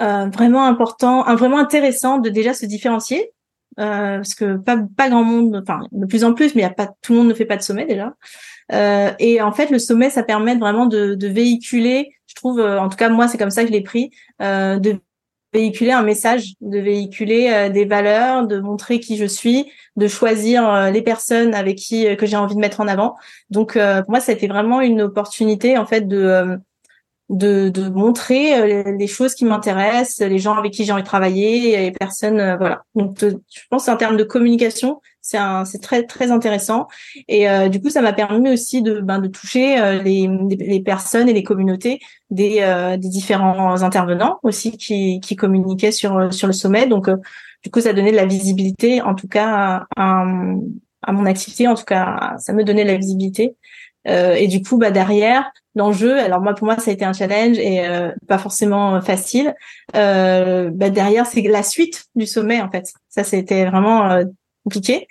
euh, 0.00 0.26
vraiment 0.26 0.64
important, 0.66 1.26
un, 1.26 1.34
vraiment 1.34 1.58
intéressant 1.58 2.18
de 2.18 2.30
déjà 2.30 2.54
se 2.54 2.66
différencier. 2.66 3.32
Euh, 3.78 4.16
parce 4.16 4.34
que 4.34 4.56
pas 4.56 4.78
pas 4.96 5.10
grand 5.10 5.22
monde, 5.22 5.60
enfin 5.62 5.80
de 5.92 6.06
plus 6.06 6.24
en 6.24 6.32
plus, 6.32 6.54
mais 6.54 6.62
y 6.62 6.64
a 6.64 6.70
pas 6.70 6.90
tout 7.02 7.12
le 7.12 7.18
monde 7.18 7.28
ne 7.28 7.34
fait 7.34 7.44
pas 7.44 7.58
de 7.58 7.62
sommet 7.62 7.84
déjà. 7.84 8.14
Euh, 8.72 9.10
et 9.18 9.42
en 9.42 9.52
fait, 9.52 9.70
le 9.70 9.78
sommet, 9.78 10.10
ça 10.10 10.22
permet 10.22 10.56
vraiment 10.56 10.86
de, 10.86 11.14
de 11.14 11.28
véhiculer. 11.28 12.10
Je 12.26 12.34
trouve, 12.34 12.58
euh, 12.58 12.80
en 12.80 12.88
tout 12.88 12.96
cas 12.96 13.08
moi, 13.08 13.28
c'est 13.28 13.38
comme 13.38 13.50
ça 13.50 13.62
que 13.62 13.68
je 13.68 13.72
l'ai 13.72 13.82
pris, 13.82 14.10
euh, 14.42 14.78
de 14.78 14.98
véhiculer 15.52 15.92
un 15.92 16.02
message, 16.02 16.54
de 16.60 16.78
véhiculer 16.78 17.50
euh, 17.52 17.68
des 17.68 17.84
valeurs, 17.84 18.46
de 18.46 18.60
montrer 18.60 18.98
qui 18.98 19.16
je 19.16 19.26
suis, 19.26 19.70
de 19.96 20.08
choisir 20.08 20.68
euh, 20.68 20.90
les 20.90 21.02
personnes 21.02 21.54
avec 21.54 21.76
qui 21.76 22.16
que 22.16 22.26
j'ai 22.26 22.36
envie 22.36 22.54
de 22.54 22.60
mettre 22.60 22.80
en 22.80 22.88
avant. 22.88 23.14
Donc 23.50 23.74
pour 23.74 24.10
moi, 24.10 24.20
ça 24.20 24.32
a 24.32 24.34
été 24.34 24.48
vraiment 24.48 24.80
une 24.80 25.02
opportunité 25.02 25.78
en 25.78 25.86
fait 25.86 26.08
de 26.08 26.58
de, 27.28 27.68
de 27.68 27.88
montrer 27.88 28.84
les 28.96 29.06
choses 29.06 29.34
qui 29.34 29.44
m'intéressent, 29.44 30.26
les 30.26 30.38
gens 30.38 30.54
avec 30.54 30.72
qui 30.72 30.84
j'ai 30.84 30.92
envie 30.92 31.02
de 31.02 31.06
travailler, 31.06 31.76
les 31.76 31.90
personnes, 31.90 32.56
voilà. 32.58 32.82
Donc, 32.94 33.18
je 33.20 33.60
pense 33.68 33.88
en 33.88 33.96
termes 33.96 34.16
de 34.16 34.24
communication, 34.24 35.00
c'est 35.26 35.38
c'est 35.64 35.82
très 35.82 36.04
très 36.04 36.30
intéressant. 36.30 36.86
Et 37.26 37.48
euh, 37.50 37.68
du 37.68 37.82
coup, 37.82 37.90
ça 37.90 38.00
m'a 38.00 38.12
permis 38.12 38.52
aussi 38.52 38.80
de 38.80 39.00
ben, 39.00 39.18
de 39.18 39.26
toucher 39.26 39.76
euh, 39.80 40.00
les, 40.00 40.30
les 40.58 40.80
personnes 40.80 41.28
et 41.28 41.32
les 41.32 41.42
communautés 41.42 41.98
des 42.30 42.58
euh, 42.60 42.96
des 42.96 43.08
différents 43.08 43.82
intervenants 43.82 44.38
aussi 44.44 44.76
qui 44.76 45.18
qui 45.20 45.34
communiquaient 45.34 45.90
sur 45.90 46.32
sur 46.32 46.46
le 46.46 46.52
sommet. 46.52 46.86
Donc 46.86 47.10
du 47.64 47.70
coup, 47.72 47.80
ça 47.80 47.92
donnait 47.92 48.12
de 48.12 48.16
la 48.16 48.26
visibilité, 48.26 49.02
en 49.02 49.16
tout 49.16 49.26
cas 49.26 49.86
à, 49.96 50.24
à 51.02 51.12
mon 51.12 51.26
activité. 51.26 51.66
En 51.66 51.74
tout 51.74 51.84
cas, 51.84 52.36
ça 52.38 52.52
me 52.52 52.62
donnait 52.62 52.84
de 52.84 52.90
la 52.90 52.96
visibilité. 52.96 53.56
Et 54.06 54.46
du 54.46 54.62
coup, 54.62 54.78
bah 54.78 54.90
derrière, 54.90 55.50
l'enjeu, 55.74 56.18
alors 56.18 56.40
moi 56.40 56.54
pour 56.54 56.66
moi 56.66 56.78
ça 56.78 56.90
a 56.90 56.94
été 56.94 57.04
un 57.04 57.12
challenge 57.12 57.58
et 57.58 57.84
pas 58.28 58.38
forcément 58.38 59.00
facile. 59.00 59.54
bah 59.92 60.90
derrière, 60.90 61.26
c'est 61.26 61.42
la 61.42 61.62
suite 61.62 62.04
du 62.14 62.26
sommet 62.26 62.60
en 62.60 62.70
fait. 62.70 62.92
Ça, 63.08 63.24
c'était 63.24 63.64
vraiment 63.64 64.22
compliqué, 64.64 65.08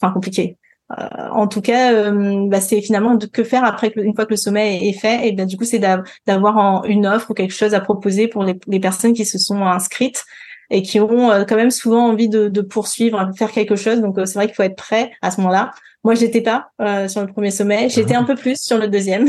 enfin 0.00 0.12
compliqué. 0.12 0.58
Euh, 0.92 1.28
en 1.30 1.48
tout 1.48 1.60
cas, 1.62 1.92
euh, 1.92 2.46
bah, 2.48 2.60
c'est 2.60 2.80
finalement 2.82 3.14
de, 3.14 3.26
que 3.26 3.42
faire 3.42 3.64
après 3.64 3.92
une 3.96 4.14
fois 4.14 4.26
que 4.26 4.30
le 4.30 4.36
sommet 4.36 4.86
est, 4.86 4.92
fait. 4.92 5.26
Et 5.26 5.32
ben 5.32 5.46
du 5.46 5.56
coup, 5.56 5.64
c'est 5.64 5.80
d'avoir 6.26 6.84
une 6.86 7.06
offre 7.06 7.30
ou 7.30 7.34
quelque 7.34 7.54
chose 7.54 7.74
à 7.74 7.80
proposer 7.80 8.28
pour 8.28 8.44
les, 8.44 8.80
personnes 8.80 9.14
qui 9.14 9.24
se 9.24 9.38
sont 9.38 9.64
inscrites 9.64 10.24
et 10.70 10.82
qui 10.82 11.00
ont 11.00 11.30
euh, 11.30 11.44
quand 11.44 11.56
même 11.56 11.70
souvent 11.70 12.08
envie 12.08 12.28
de, 12.28 12.48
de 12.48 12.60
poursuivre, 12.60 13.30
faire 13.36 13.52
quelque 13.52 13.76
chose. 13.76 14.00
Donc 14.00 14.16
c'est 14.24 14.34
vrai 14.34 14.46
qu'il 14.46 14.54
faut 14.54 14.62
être 14.62 14.76
prêt 14.76 15.10
à 15.22 15.30
ce 15.30 15.40
moment-là. 15.40 15.72
Moi, 16.04 16.14
j'étais 16.14 16.42
pas 16.42 16.70
sur 17.08 17.22
le 17.22 17.26
premier 17.26 17.50
sommet. 17.50 17.88
J'étais 17.88 18.14
un 18.14 18.24
peu 18.24 18.34
plus 18.34 18.60
sur 18.60 18.78
le 18.78 18.88
deuxième. 18.88 19.28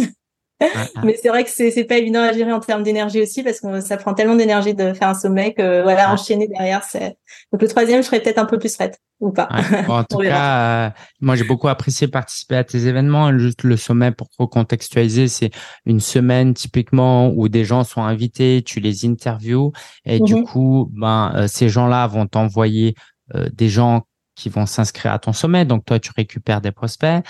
Mais 1.04 1.18
c'est 1.22 1.28
vrai 1.28 1.44
que 1.44 1.50
c'est 1.50 1.70
c'est 1.72 1.84
pas 1.84 1.98
évident 1.98 2.22
à 2.22 2.32
gérer 2.32 2.54
en 2.54 2.60
termes 2.62 2.84
d'énergie 2.84 3.22
aussi 3.22 3.44
parce 3.44 3.60
que 3.60 3.82
ça 3.82 3.98
prend 3.98 4.14
tellement 4.14 4.36
d'énergie 4.36 4.74
de 4.74 4.94
faire 4.94 5.10
un 5.10 5.14
sommet 5.14 5.54
que 5.54 5.84
voilà 5.84 6.14
enchaîner 6.14 6.48
derrière 6.48 6.84
c'est 6.84 7.18
donc 7.52 7.62
le 7.62 7.68
troisième 7.68 8.02
je 8.02 8.08
serais 8.08 8.22
peut-être 8.22 8.38
un 8.38 8.46
peu 8.46 8.58
plus 8.58 8.74
prête 8.76 8.98
ou 9.20 9.32
pas. 9.32 9.50
en 9.88 10.04
tout 10.10 10.20
cas, 10.20 10.88
euh, 10.88 10.90
moi 11.20 11.36
j'ai 11.36 11.44
beaucoup 11.44 11.68
apprécié 11.68 12.08
participer 12.08 12.56
à 12.56 12.64
tes 12.64 12.88
événements. 12.88 13.38
Juste 13.38 13.64
le 13.64 13.76
sommet 13.76 14.12
pour 14.12 14.28
recontextualiser, 14.38 15.28
c'est 15.28 15.52
une 15.86 16.00
semaine 16.00 16.54
typiquement 16.54 17.30
où 17.30 17.50
des 17.50 17.66
gens 17.66 17.84
sont 17.84 18.04
invités, 18.04 18.62
tu 18.66 18.80
les 18.80 19.06
interviews 19.06 19.74
et 20.06 20.20
du 20.20 20.36
mm-hmm. 20.36 20.44
coup 20.44 20.90
ben 20.94 21.34
euh, 21.36 21.48
ces 21.48 21.68
gens-là 21.68 22.08
vont 22.08 22.28
t'envoyer 22.28 22.96
euh, 23.36 23.50
des 23.54 23.68
gens 23.68 24.04
qui 24.36 24.50
vont 24.50 24.66
s'inscrire 24.66 25.14
à 25.14 25.20
ton 25.20 25.34
sommet. 25.34 25.66
Donc 25.66 25.86
toi, 25.86 26.00
tu 26.00 26.12
récupères 26.16 26.62
des 26.62 26.72
prospects. 26.72 27.24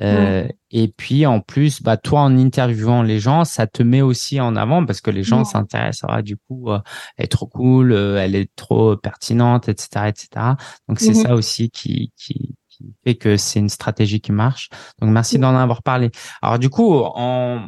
Euh, 0.00 0.46
Et 0.70 0.88
puis 0.88 1.26
en 1.26 1.40
plus, 1.40 1.82
bah 1.82 1.96
toi, 1.96 2.20
en 2.20 2.38
interviewant 2.38 3.02
les 3.02 3.18
gens, 3.18 3.44
ça 3.44 3.66
te 3.66 3.82
met 3.82 4.00
aussi 4.00 4.40
en 4.40 4.56
avant 4.56 4.86
parce 4.86 5.00
que 5.00 5.10
les 5.10 5.22
gens 5.22 5.44
s'intéressent. 5.44 6.08
Ah, 6.08 6.22
du 6.22 6.36
coup, 6.36 6.70
euh, 6.70 6.80
elle 7.16 7.24
est 7.24 7.28
trop 7.28 7.46
cool, 7.46 7.92
euh, 7.92 8.16
elle 8.16 8.34
est 8.34 8.50
trop 8.56 8.96
pertinente, 8.96 9.68
etc., 9.68 10.06
etc. 10.08 10.28
Donc 10.88 11.00
c'est 11.00 11.10
mm-hmm. 11.10 11.22
ça 11.22 11.34
aussi 11.34 11.70
qui, 11.70 12.12
qui 12.16 12.54
qui 12.68 12.94
fait 13.04 13.16
que 13.16 13.36
c'est 13.36 13.58
une 13.58 13.68
stratégie 13.68 14.20
qui 14.20 14.32
marche. 14.32 14.70
Donc 15.00 15.10
merci 15.10 15.38
d'en 15.38 15.54
avoir 15.54 15.82
parlé. 15.82 16.10
Alors 16.40 16.58
du 16.58 16.70
coup, 16.70 16.94
en 16.94 17.66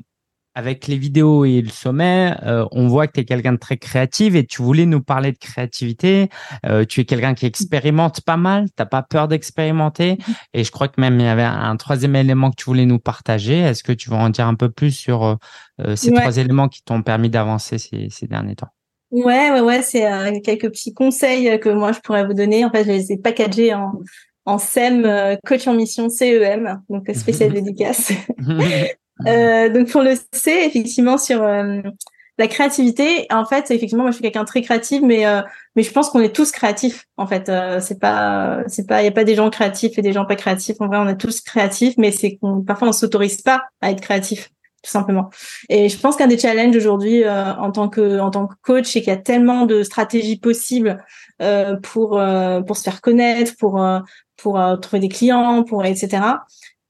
avec 0.55 0.87
les 0.87 0.97
vidéos 0.97 1.45
et 1.45 1.61
le 1.61 1.69
sommet, 1.69 2.35
euh, 2.45 2.65
on 2.71 2.87
voit 2.87 3.09
que 3.09 3.13
tu 3.13 3.21
es 3.21 3.25
quelqu'un 3.25 3.53
de 3.53 3.59
très 3.59 3.77
créatif 3.77 4.35
et 4.37 4.47
tu 4.47 4.63
voulais 4.63 4.87
nous 4.87 5.03
parler 5.03 5.33
de 5.33 5.39
créativité. 5.39 6.29
Euh, 6.65 6.85
tu 6.85 7.01
es 7.01 7.05
quelqu'un 7.05 7.35
qui 7.35 7.47
expérimente 7.47 8.21
pas 8.21 8.37
mal, 8.37 8.67
t'as 8.77 8.87
pas 8.87 9.03
peur 9.03 9.27
d'expérimenter. 9.27 10.17
Et 10.53 10.63
je 10.63 10.71
crois 10.71 10.87
que 10.87 11.01
même 11.01 11.19
il 11.19 11.27
y 11.27 11.29
avait 11.29 11.43
un 11.43 11.77
troisième 11.77 12.15
élément 12.15 12.51
que 12.51 12.57
tu 12.57 12.67
voulais 12.67 12.87
nous 12.87 13.01
partager. 13.01 13.59
Est-ce 13.59 13.83
que 13.83 13.93
tu 13.93 14.11
veux 14.11 14.17
en 14.17 14.31
dire 14.31 14.47
un 14.47 14.55
peu 14.55 14.71
plus 14.71 14.93
sur 14.93 15.39
euh, 15.81 15.97
ces 15.97 16.13
trois 16.13 16.37
éléments 16.37 16.69
qui 16.69 16.83
t'ont 16.85 17.03
permis 17.03 17.31
d'avancer 17.31 17.79
ces, 17.79 18.09
ces, 18.11 18.29
derniers 18.29 18.55
temps? 18.55 18.71
Ouais, 19.11 19.51
ouais, 19.51 19.61
ouais, 19.61 19.83
c'est 19.83 20.07
quelques 20.43 20.71
petits 20.71 20.95
conseils 20.95 21.59
que 21.61 21.69
moi 21.69 21.93
je 21.93 22.01
pourrais 22.01 22.27
vous 22.27 22.35
donner. 22.35 22.65
En 22.65 22.71
fait, 22.71 22.85
je 22.85 22.91
les 22.91 23.13
ai 23.13 23.17
packagés 23.17 23.75
en, 23.75 23.93
en 24.45 24.59
SEM, 24.59 25.37
coach 25.45 25.67
en 25.67 25.75
mission 25.75 26.09
CEM, 26.09 26.81
donc 26.89 27.11
spécial 27.15 27.53
dédicace. 27.53 28.13
Euh, 29.27 29.69
donc 29.69 29.91
pour 29.91 30.03
le 30.03 30.15
C, 30.33 30.51
effectivement 30.67 31.19
sur 31.19 31.43
euh, 31.43 31.81
la 32.39 32.49
créativité, 32.49 33.27
en 33.31 33.45
fait, 33.45 33.71
effectivement, 33.71 34.03
moi 34.03 34.11
je 34.11 34.17
suis 34.17 34.23
quelqu'un 34.23 34.45
très 34.45 34.63
créatif, 34.63 35.01
mais 35.03 35.27
euh, 35.27 35.41
mais 35.77 35.83
je 35.83 35.93
pense 35.93 36.11
qu'on 36.11 36.21
est 36.21 36.35
tous 36.35 36.51
créatifs. 36.51 37.07
En 37.17 37.27
fait, 37.27 37.51
c'est 37.81 38.01
pas 38.01 38.63
c'est 38.67 38.87
pas 38.87 39.03
il 39.03 39.05
y 39.05 39.09
a 39.09 39.13
pas 39.13 39.25
des 39.25 39.37
gens 39.37 39.51
créatifs 39.51 39.99
et 39.99 40.03
des 40.03 40.13
gens 40.13 40.25
pas 40.25 40.37
créatifs. 40.37 40.77
En 40.81 40.89
vrai, 40.89 40.99
on 40.99 41.09
est 41.09 41.17
tous 41.17 41.41
créatifs, 41.41 41.95
mais 41.97 42.11
c'est 42.11 42.37
qu'on 42.37 42.63
parfois 42.63 42.89
on 42.89 42.93
s'autorise 42.93 43.41
pas 43.43 43.65
à 43.81 43.91
être 43.91 44.01
créatif 44.01 44.51
tout 44.83 44.91
simplement. 44.91 45.31
Et 45.71 45.89
je 45.89 45.99
pense 45.99 46.17
qu'un 46.17 46.27
des 46.27 46.37
challenges 46.37 46.77
aujourd'hui 46.77 47.27
en 47.27 47.71
tant 47.73 47.89
que 47.89 48.19
en 48.19 48.31
tant 48.31 48.47
que 48.47 48.55
coach, 48.63 48.87
c'est 48.87 49.01
qu'il 49.01 49.09
y 49.09 49.17
a 49.17 49.17
tellement 49.17 49.65
de 49.65 49.83
stratégies 49.83 50.39
possibles 50.39 51.03
pour 51.83 52.21
pour 52.67 52.77
se 52.77 52.83
faire 52.83 53.01
connaître, 53.01 53.53
pour 53.59 53.81
pour 54.37 54.61
trouver 54.83 55.01
des 55.01 55.09
clients, 55.09 55.63
pour 55.63 55.85
etc 55.85 56.21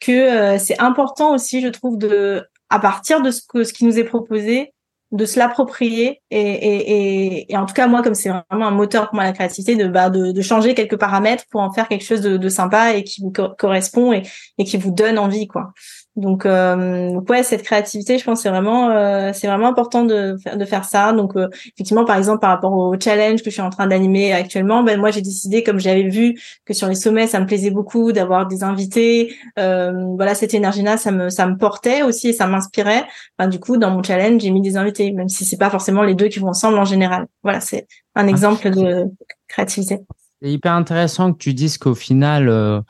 que 0.05 0.13
euh, 0.13 0.59
c'est 0.59 0.81
important 0.81 1.35
aussi, 1.35 1.61
je 1.61 1.69
trouve, 1.69 1.99
de 1.99 2.45
à 2.71 2.79
partir 2.79 3.23
de 3.23 3.31
ce 3.31 3.43
que 3.47 3.65
ce 3.65 3.73
qui 3.73 3.85
nous 3.85 3.99
est 3.99 4.05
proposé, 4.05 4.75
de 5.13 5.27
se 5.27 5.39
l'approprier 5.39 6.21
et, 6.31 6.41
et, 6.41 7.53
et, 7.53 7.57
en 7.57 7.67
tout 7.67 7.75
cas 7.75 7.87
moi 7.87 8.03
comme 8.03 8.15
c'est 8.15 8.31
vraiment 8.51 8.67
un 8.67 8.73
moteur 8.73 9.07
pour 9.07 9.15
moi 9.15 9.25
la 9.25 9.33
créativité 9.33 9.77
de, 9.77 9.87
bah, 9.87 10.11
de, 10.11 10.43
changer 10.43 10.75
quelques 10.75 10.99
paramètres 10.99 11.45
pour 11.51 11.61
en 11.61 11.73
faire 11.73 11.87
quelque 11.87 12.05
chose 12.05 12.21
de, 12.21 12.37
de 12.37 12.49
sympa 12.49 12.95
et 12.95 13.05
qui 13.05 13.21
vous 13.21 13.33
correspond 13.57 14.13
et 14.13 14.65
qui 14.65 14.77
vous 14.77 14.91
donne 14.91 15.19
envie 15.19 15.47
quoi 15.47 15.73
donc, 16.17 16.47
euh, 16.47 17.21
ouais, 17.29 17.43
cette 17.43 17.63
créativité, 17.63 18.19
je 18.19 18.25
pense, 18.25 18.43
c'est 18.43 18.49
vraiment, 18.49 18.91
euh, 18.91 19.33
c'est 19.35 19.49
vraiment 19.49 19.67
important 19.67 20.05
de, 20.05 20.37
de 20.55 20.65
faire 20.65 20.85
ça. 20.85 21.13
Donc, 21.13 21.37
euh, 21.37 21.49
effectivement, 21.75 22.05
par 22.05 22.17
exemple, 22.17 22.39
par 22.39 22.51
rapport 22.51 22.73
au 22.73 22.95
challenge 23.01 23.41
que 23.41 23.51
je 23.51 23.55
suis 23.55 23.63
en 23.63 23.71
train 23.71 23.89
d'animer 23.89 24.33
actuellement, 24.33 24.85
ben 24.85 25.01
moi, 25.01 25.11
j'ai 25.11 25.23
décidé, 25.23 25.65
comme 25.65 25.81
j'avais 25.81 26.09
vu 26.09 26.39
que 26.65 26.73
sur 26.73 26.87
les 26.87 26.95
sommets, 26.95 27.27
ça 27.27 27.41
me 27.41 27.47
plaisait 27.47 27.73
beaucoup 27.73 28.13
d'avoir 28.13 28.47
des 28.47 28.63
invités. 28.63 29.35
Euh, 29.59 29.93
voilà, 30.15 30.37
cette 30.37 30.55
énergie-là, 30.55 30.99
ça 30.99 31.11
me, 31.11 31.31
ça 31.31 31.49
me 31.49 31.57
portait 31.57 32.03
aussi 32.03 32.29
et 32.29 32.33
ça 32.33 32.47
m'inspirait. 32.47 33.05
Ben, 33.37 33.49
du 33.49 33.59
coup, 33.59 33.77
dans 33.77 33.91
mon 33.91 34.03
challenge, 34.05 34.41
j'ai 34.41 34.51
mis 34.51 34.63
des 34.63 34.77
invités, 34.77 35.11
même 35.11 35.29
si 35.29 35.45
c'est 35.45 35.59
pas 35.59 35.71
forcément 35.71 36.03
les 36.05 36.15
deux 36.15 36.29
qui 36.29 36.39
vont 36.39 36.49
ensemble 36.49 36.79
en 36.79 36.85
général. 36.85 37.27
Voilà, 37.43 37.61
c'est 37.61 37.89
un 38.15 38.29
exemple 38.29 38.71
de 38.71 39.07
créativité. 39.49 39.99
C'est 40.41 40.51
hyper 40.51 40.75
intéressant 40.75 41.33
que 41.33 41.39
tu 41.39 41.55
dises 41.55 41.77
qu'au 41.77 41.95
final 41.97 42.49
euh, 42.49 42.81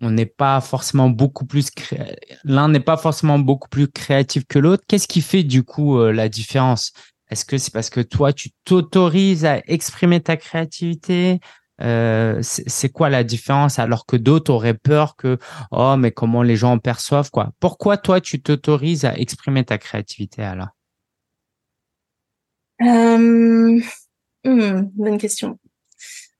on 0.00 0.10
n'est 0.10 0.26
pas 0.26 0.60
forcément 0.60 1.10
beaucoup 1.10 1.44
plus 1.44 1.70
l'un 2.44 2.68
n'est 2.68 2.80
pas 2.80 2.96
forcément 2.96 3.38
beaucoup 3.38 3.68
plus 3.68 3.88
créatif 3.88 4.44
que 4.46 4.58
l'autre. 4.58 4.82
Qu'est-ce 4.88 5.08
qui 5.08 5.20
fait 5.20 5.42
du 5.42 5.62
coup 5.62 5.98
euh, 5.98 6.12
la 6.12 6.28
différence? 6.28 6.92
Est-ce 7.30 7.44
que 7.44 7.58
c'est 7.58 7.72
parce 7.72 7.90
que 7.90 8.00
toi 8.00 8.32
tu 8.32 8.50
t'autorises 8.64 9.44
à 9.44 9.60
exprimer 9.66 10.20
ta 10.20 10.36
créativité? 10.36 11.40
Euh, 11.82 12.40
c'est 12.42 12.90
quoi 12.90 13.08
la 13.08 13.24
différence 13.24 13.78
alors 13.78 14.04
que 14.04 14.16
d'autres 14.16 14.52
auraient 14.52 14.74
peur 14.74 15.16
que 15.16 15.38
oh 15.70 15.96
mais 15.96 16.10
comment 16.10 16.42
les 16.42 16.56
gens 16.56 16.72
en 16.72 16.78
perçoivent 16.78 17.30
quoi? 17.30 17.50
Pourquoi 17.58 17.96
toi 17.96 18.20
tu 18.20 18.42
t'autorises 18.42 19.04
à 19.04 19.16
exprimer 19.18 19.64
ta 19.64 19.78
créativité 19.78 20.42
alors? 20.42 20.68
Euh... 22.82 23.80
Hmm, 24.44 24.82
bonne 24.94 25.18
question. 25.18 25.58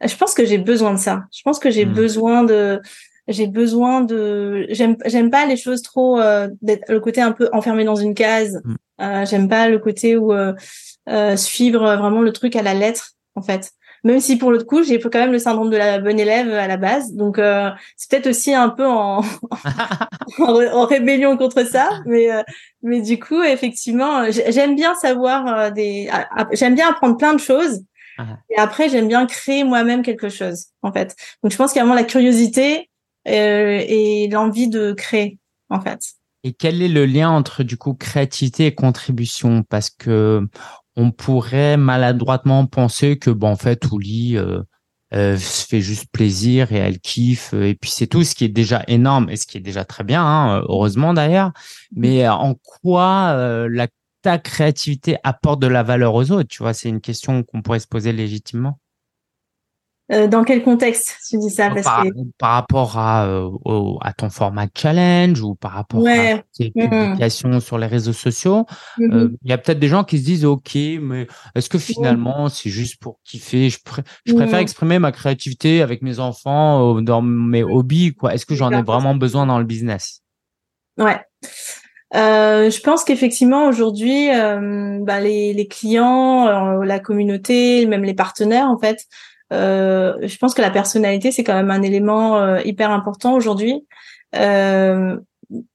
Je 0.02 0.16
pense 0.16 0.32
que 0.32 0.46
j'ai 0.46 0.56
besoin 0.56 0.94
de 0.94 0.98
ça. 0.98 1.24
Je 1.32 1.42
pense 1.42 1.58
que 1.58 1.70
j'ai 1.70 1.84
hmm. 1.84 1.92
besoin 1.92 2.44
de 2.44 2.80
j'ai 3.30 3.46
besoin 3.46 4.00
de 4.02 4.66
j'aime 4.70 4.96
j'aime 5.06 5.30
pas 5.30 5.46
les 5.46 5.56
choses 5.56 5.82
trop 5.82 6.20
euh, 6.20 6.48
d'être 6.62 6.90
le 6.90 7.00
côté 7.00 7.20
un 7.20 7.32
peu 7.32 7.48
enfermé 7.52 7.84
dans 7.84 7.94
une 7.94 8.14
case. 8.14 8.60
Mm. 8.64 8.74
euh, 9.00 9.24
j'aime 9.24 9.48
pas 9.48 9.68
le 9.68 9.78
côté 9.78 10.16
où 10.16 10.32
euh, 10.32 10.52
euh, 11.08 11.36
suivre 11.36 11.96
vraiment 11.96 12.20
le 12.20 12.32
truc 12.32 12.56
à 12.56 12.62
la 12.62 12.74
lettre 12.74 13.12
en 13.34 13.42
fait. 13.42 13.70
Même 14.02 14.20
si 14.20 14.36
pour 14.36 14.50
l'autre 14.50 14.66
coup 14.66 14.82
j'ai 14.82 14.98
quand 14.98 15.18
même 15.18 15.32
le 15.32 15.38
syndrome 15.38 15.70
de 15.70 15.76
la 15.76 15.98
bonne 15.98 16.18
élève 16.18 16.52
à 16.52 16.66
la 16.66 16.76
base. 16.76 17.14
Donc 17.14 17.38
euh, 17.38 17.70
c'est 17.96 18.10
peut-être 18.10 18.28
aussi 18.28 18.52
un 18.54 18.70
peu 18.70 18.86
en, 18.86 19.20
en, 20.38 20.84
rébellion 20.86 21.36
contre 21.36 21.64
ça. 21.64 21.88
Mais 22.06 22.28
mais 22.82 23.00
du 23.00 23.18
coup 23.18 23.42
effectivement 23.42 24.24
j'aime 24.30 24.74
bien 24.74 24.94
savoir 24.94 25.70
des 25.72 26.10
j'aime 26.52 26.74
bien 26.74 26.90
apprendre 26.90 27.16
plein 27.16 27.34
de 27.34 27.40
choses. 27.40 27.82
Ah. 28.18 28.36
et 28.50 28.58
après 28.58 28.90
j'aime 28.90 29.08
bien 29.08 29.24
créer 29.24 29.64
moi-même 29.64 30.02
quelque 30.02 30.28
chose 30.28 30.66
en 30.82 30.92
fait. 30.92 31.14
Donc 31.42 31.52
je 31.52 31.56
pense 31.56 31.72
qu'il 31.72 31.78
y 31.78 31.82
a 31.82 31.84
vraiment 31.84 31.94
la 31.94 32.04
curiosité 32.04 32.89
euh, 32.89 32.89
et 33.24 34.28
l'envie 34.30 34.68
de 34.68 34.92
créer 34.92 35.38
en 35.68 35.80
fait. 35.80 36.00
Et 36.42 36.52
quel 36.52 36.80
est 36.82 36.88
le 36.88 37.04
lien 37.04 37.30
entre 37.30 37.62
du 37.62 37.76
coup 37.76 37.94
créativité 37.94 38.66
et 38.66 38.74
contribution? 38.74 39.62
Parce 39.62 39.90
que 39.90 40.46
on 40.96 41.10
pourrait 41.12 41.76
maladroitement 41.76 42.66
penser 42.66 43.18
que 43.18 43.30
bon 43.30 43.48
en 43.48 43.56
fait 43.56 43.90
Ouli 43.90 44.36
euh, 44.36 44.62
euh, 45.14 45.36
se 45.36 45.66
fait 45.66 45.80
juste 45.80 46.10
plaisir 46.12 46.72
et 46.72 46.76
elle 46.76 46.98
kiffe 47.00 47.52
et 47.54 47.74
puis 47.74 47.90
c'est 47.90 48.06
tout 48.06 48.24
ce 48.24 48.34
qui 48.34 48.44
est 48.44 48.48
déjà 48.48 48.84
énorme 48.88 49.28
et 49.30 49.36
ce 49.36 49.46
qui 49.46 49.58
est 49.58 49.60
déjà 49.60 49.84
très 49.84 50.04
bien 50.04 50.24
hein, 50.24 50.62
heureusement 50.68 51.14
d'ailleurs. 51.14 51.52
Mais 51.94 52.26
en 52.28 52.54
quoi 52.54 53.32
euh, 53.34 53.86
ta 54.22 54.38
créativité 54.38 55.16
apporte 55.22 55.60
de 55.60 55.66
la 55.66 55.82
valeur 55.82 56.14
aux 56.14 56.30
autres? 56.30 56.48
Tu 56.48 56.62
vois 56.62 56.74
c'est 56.74 56.88
une 56.88 57.00
question 57.00 57.42
qu'on 57.42 57.62
pourrait 57.62 57.80
se 57.80 57.88
poser 57.88 58.12
légitimement 58.12 58.78
euh, 60.12 60.26
dans 60.26 60.42
quel 60.42 60.64
contexte 60.64 61.16
tu 61.28 61.38
dis 61.38 61.50
ça? 61.50 61.70
Parce 61.70 61.82
par, 61.82 62.02
que... 62.02 62.08
par 62.36 62.52
rapport 62.52 62.98
à, 62.98 63.26
euh, 63.26 63.50
à 64.00 64.12
ton 64.12 64.28
format 64.28 64.66
challenge 64.76 65.40
ou 65.40 65.54
par 65.54 65.72
rapport 65.72 66.04
à 66.06 66.38
tes 66.56 66.72
mmh. 66.74 66.88
publications 66.90 67.60
sur 67.60 67.78
les 67.78 67.86
réseaux 67.86 68.12
sociaux, 68.12 68.66
mmh 68.98 69.12
euh, 69.12 69.28
il 69.44 69.50
y 69.50 69.52
a 69.52 69.58
peut-être 69.58 69.78
des 69.78 69.88
gens 69.88 70.02
qui 70.02 70.18
se 70.18 70.24
disent 70.24 70.44
OK, 70.44 70.74
mais 71.00 71.28
est-ce 71.54 71.68
que 71.68 71.78
finalement 71.78 72.48
c'est 72.48 72.70
juste 72.70 73.00
pour 73.00 73.20
kiffer? 73.24 73.70
Je, 73.70 73.78
je 74.24 74.34
préfère 74.34 74.58
exprimer 74.58 74.98
ma 74.98 75.12
créativité 75.12 75.80
avec 75.80 76.02
mes 76.02 76.18
enfants 76.18 77.00
dans 77.02 77.22
mes 77.22 77.62
hobbies. 77.62 78.14
quoi. 78.14 78.34
Est-ce 78.34 78.46
que 78.46 78.54
j'en 78.56 78.72
ai 78.72 78.82
vraiment 78.82 79.14
besoin 79.14 79.46
dans 79.46 79.58
le 79.58 79.64
business? 79.64 80.22
Ouais. 80.98 81.20
je 82.12 82.80
pense 82.80 83.04
qu'effectivement 83.04 83.66
aujourd'hui, 83.66 84.28
bah, 84.28 85.20
les, 85.20 85.54
les, 85.54 85.68
clients, 85.68 86.80
la 86.82 86.98
communauté, 86.98 87.86
même 87.86 88.02
les 88.02 88.14
partenaires 88.14 88.66
en 88.66 88.78
fait, 88.78 89.06
euh, 89.52 90.16
je 90.22 90.36
pense 90.38 90.54
que 90.54 90.62
la 90.62 90.70
personnalité 90.70 91.32
c'est 91.32 91.44
quand 91.44 91.54
même 91.54 91.70
un 91.70 91.82
élément 91.82 92.36
euh, 92.38 92.60
hyper 92.64 92.90
important 92.90 93.34
aujourd'hui. 93.34 93.86
Euh, 94.36 95.18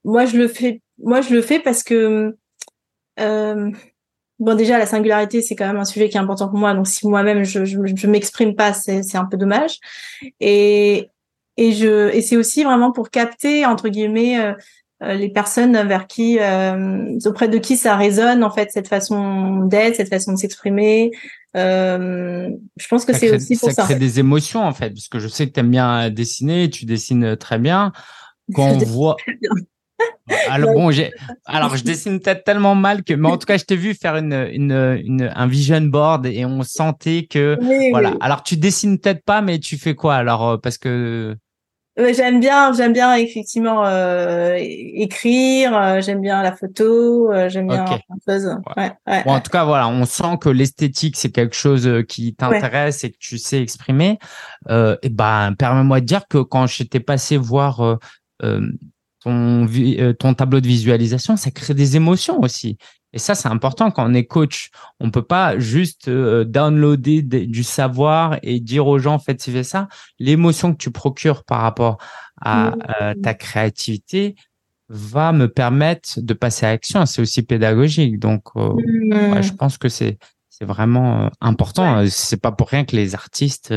moi 0.03 0.25
je 0.25 0.37
le 0.37 0.47
fais, 0.47 0.81
moi 0.97 1.21
je 1.21 1.33
le 1.33 1.41
fais 1.41 1.59
parce 1.59 1.83
que 1.83 2.35
bon 3.17 4.55
déjà 4.55 4.77
la 4.77 4.85
singularité 4.85 5.41
c'est 5.41 5.55
quand 5.55 5.67
même 5.67 5.77
un 5.77 5.85
sujet 5.85 6.09
qui 6.09 6.17
est 6.17 6.19
important 6.19 6.47
pour 6.49 6.57
moi. 6.57 6.73
Donc 6.73 6.87
si 6.87 7.07
moi-même 7.07 7.43
je 7.43 7.65
je, 7.65 7.79
je 7.85 8.07
m'exprime 8.07 8.55
pas, 8.55 8.73
c'est 8.73 9.03
c'est 9.03 9.17
un 9.17 9.25
peu 9.25 9.37
dommage. 9.37 9.79
Et 10.39 11.09
et 11.57 11.71
je 11.71 12.13
et 12.13 12.21
c'est 12.21 12.37
aussi 12.37 12.63
vraiment 12.63 12.91
pour 12.91 13.09
capter 13.09 13.65
entre 13.65 13.89
guillemets 13.89 14.39
euh, 14.39 14.53
les 15.01 15.29
personnes 15.29 15.75
vers 15.87 16.07
qui, 16.07 16.39
euh, 16.39 17.17
auprès 17.25 17.49
de 17.49 17.57
qui 17.57 17.75
ça 17.75 17.95
résonne 17.95 18.43
en 18.43 18.49
fait 18.49 18.71
cette 18.71 18.87
façon 18.87 19.59
d'être, 19.65 19.95
cette 19.95 20.09
façon 20.09 20.33
de 20.33 20.37
s'exprimer. 20.37 21.11
Euh, 21.57 22.49
je 22.77 22.87
pense 22.87 23.05
que 23.05 23.13
c'est 23.13 23.33
aussi 23.33 23.57
pour 23.57 23.69
ça. 23.69 23.75
Ça 23.75 23.83
crée 23.83 23.95
des 23.95 24.19
émotions 24.19 24.61
en 24.61 24.73
fait, 24.73 24.91
parce 24.91 25.07
que 25.07 25.19
je 25.19 25.27
sais 25.27 25.47
que 25.47 25.53
tu 25.53 25.59
aimes 25.59 25.71
bien 25.71 26.09
dessiner, 26.09 26.69
tu 26.69 26.85
dessines 26.85 27.35
très 27.35 27.59
bien. 27.59 27.91
Quand 28.53 28.69
on 28.69 28.77
voit. 28.85 29.17
Alors 30.49 30.73
bon, 30.73 30.91
j'ai 30.91 31.11
alors 31.45 31.77
je 31.77 31.83
dessine 31.85 32.19
peut-être 32.19 32.43
tellement 32.43 32.75
mal 32.75 33.03
que, 33.03 33.13
mais 33.13 33.29
en 33.29 33.37
tout 33.37 33.45
cas, 33.45 33.57
je 33.57 33.63
t'ai 33.63 33.75
vu 33.75 33.93
faire 33.93 34.17
une, 34.17 34.33
une, 34.51 34.71
une, 35.05 35.31
un 35.33 35.47
vision 35.47 35.79
board 35.81 36.25
et 36.25 36.45
on 36.45 36.63
sentait 36.63 37.27
que 37.29 37.57
voilà. 37.91 38.15
Alors 38.19 38.43
tu 38.43 38.57
dessines 38.57 38.99
peut-être 38.99 39.23
pas, 39.23 39.41
mais 39.41 39.59
tu 39.59 39.77
fais 39.77 39.93
quoi 39.93 40.15
alors 40.15 40.59
Parce 40.59 40.77
que 40.77 41.37
J'aime 41.97 42.41
bien, 42.41 42.73
j'aime 42.73 42.91
bien 42.91 43.15
effectivement 43.15 43.85
euh, 43.85 44.57
écrire. 44.57 45.77
Euh, 45.77 46.01
j'aime 46.01 46.19
bien 46.19 46.43
la 46.43 46.53
photo. 46.53 47.31
Euh, 47.31 47.47
j'aime 47.47 47.67
bien 47.67 47.85
okay. 47.85 48.03
Ouais, 48.75 48.91
ouais, 49.07 49.23
bon, 49.23 49.31
en 49.31 49.39
tout 49.39 49.49
cas, 49.49 49.63
voilà, 49.63 49.87
on 49.87 50.03
sent 50.05 50.37
que 50.41 50.49
l'esthétique 50.49 51.15
c'est 51.15 51.31
quelque 51.31 51.55
chose 51.55 51.89
qui 52.07 52.35
t'intéresse 52.35 53.05
et 53.05 53.11
que 53.11 53.17
tu 53.17 53.37
sais 53.37 53.61
exprimer. 53.61 54.19
et 54.69 55.09
ben, 55.09 55.53
permets-moi 55.57 56.01
de 56.01 56.05
dire 56.05 56.27
que 56.27 56.39
quand 56.39 56.67
j'étais 56.67 56.99
passé 56.99 57.37
voir 57.37 57.97
ton 59.23 59.67
ton 60.19 60.33
tableau 60.33 60.59
de 60.59 60.67
visualisation, 60.67 61.37
ça 61.37 61.49
crée 61.51 61.73
des 61.73 61.95
émotions 61.95 62.41
aussi. 62.41 62.77
Et 63.15 63.19
ça, 63.19 63.33
c'est 63.33 63.47
important 63.47 63.91
quand 63.91 64.07
on 64.07 64.13
est 64.13 64.25
coach. 64.25 64.71
On 64.99 65.09
peut 65.09 65.23
pas 65.23 65.57
juste 65.57 66.09
euh, 66.09 66.43
downloader 66.43 67.21
du 67.21 67.63
savoir 67.63 68.37
et 68.43 68.59
dire 68.59 68.87
aux 68.87 68.99
gens, 68.99 69.19
faites 69.19 69.41
ci, 69.41 69.51
faites 69.51 69.63
ça. 69.63 69.87
L'émotion 70.19 70.73
que 70.73 70.77
tu 70.77 70.91
procures 70.91 71.45
par 71.45 71.61
rapport 71.61 71.97
à 72.41 72.71
mmh. 72.71 72.77
euh, 73.01 73.13
ta 73.23 73.33
créativité 73.33 74.35
va 74.89 75.31
me 75.31 75.47
permettre 75.47 76.19
de 76.19 76.33
passer 76.33 76.65
à 76.65 76.71
l'action. 76.71 77.05
C'est 77.05 77.21
aussi 77.21 77.41
pédagogique. 77.41 78.19
Donc, 78.19 78.49
euh, 78.57 78.73
mmh. 78.73 79.41
je 79.41 79.53
pense 79.53 79.77
que 79.77 79.87
c'est 79.87 80.19
c'est 80.49 80.65
vraiment 80.65 81.29
important. 81.41 82.05
C'est 82.07 82.41
pas 82.41 82.51
pour 82.51 82.69
rien 82.69 82.85
que 82.85 82.95
les 82.95 83.13
artistes, 83.13 83.73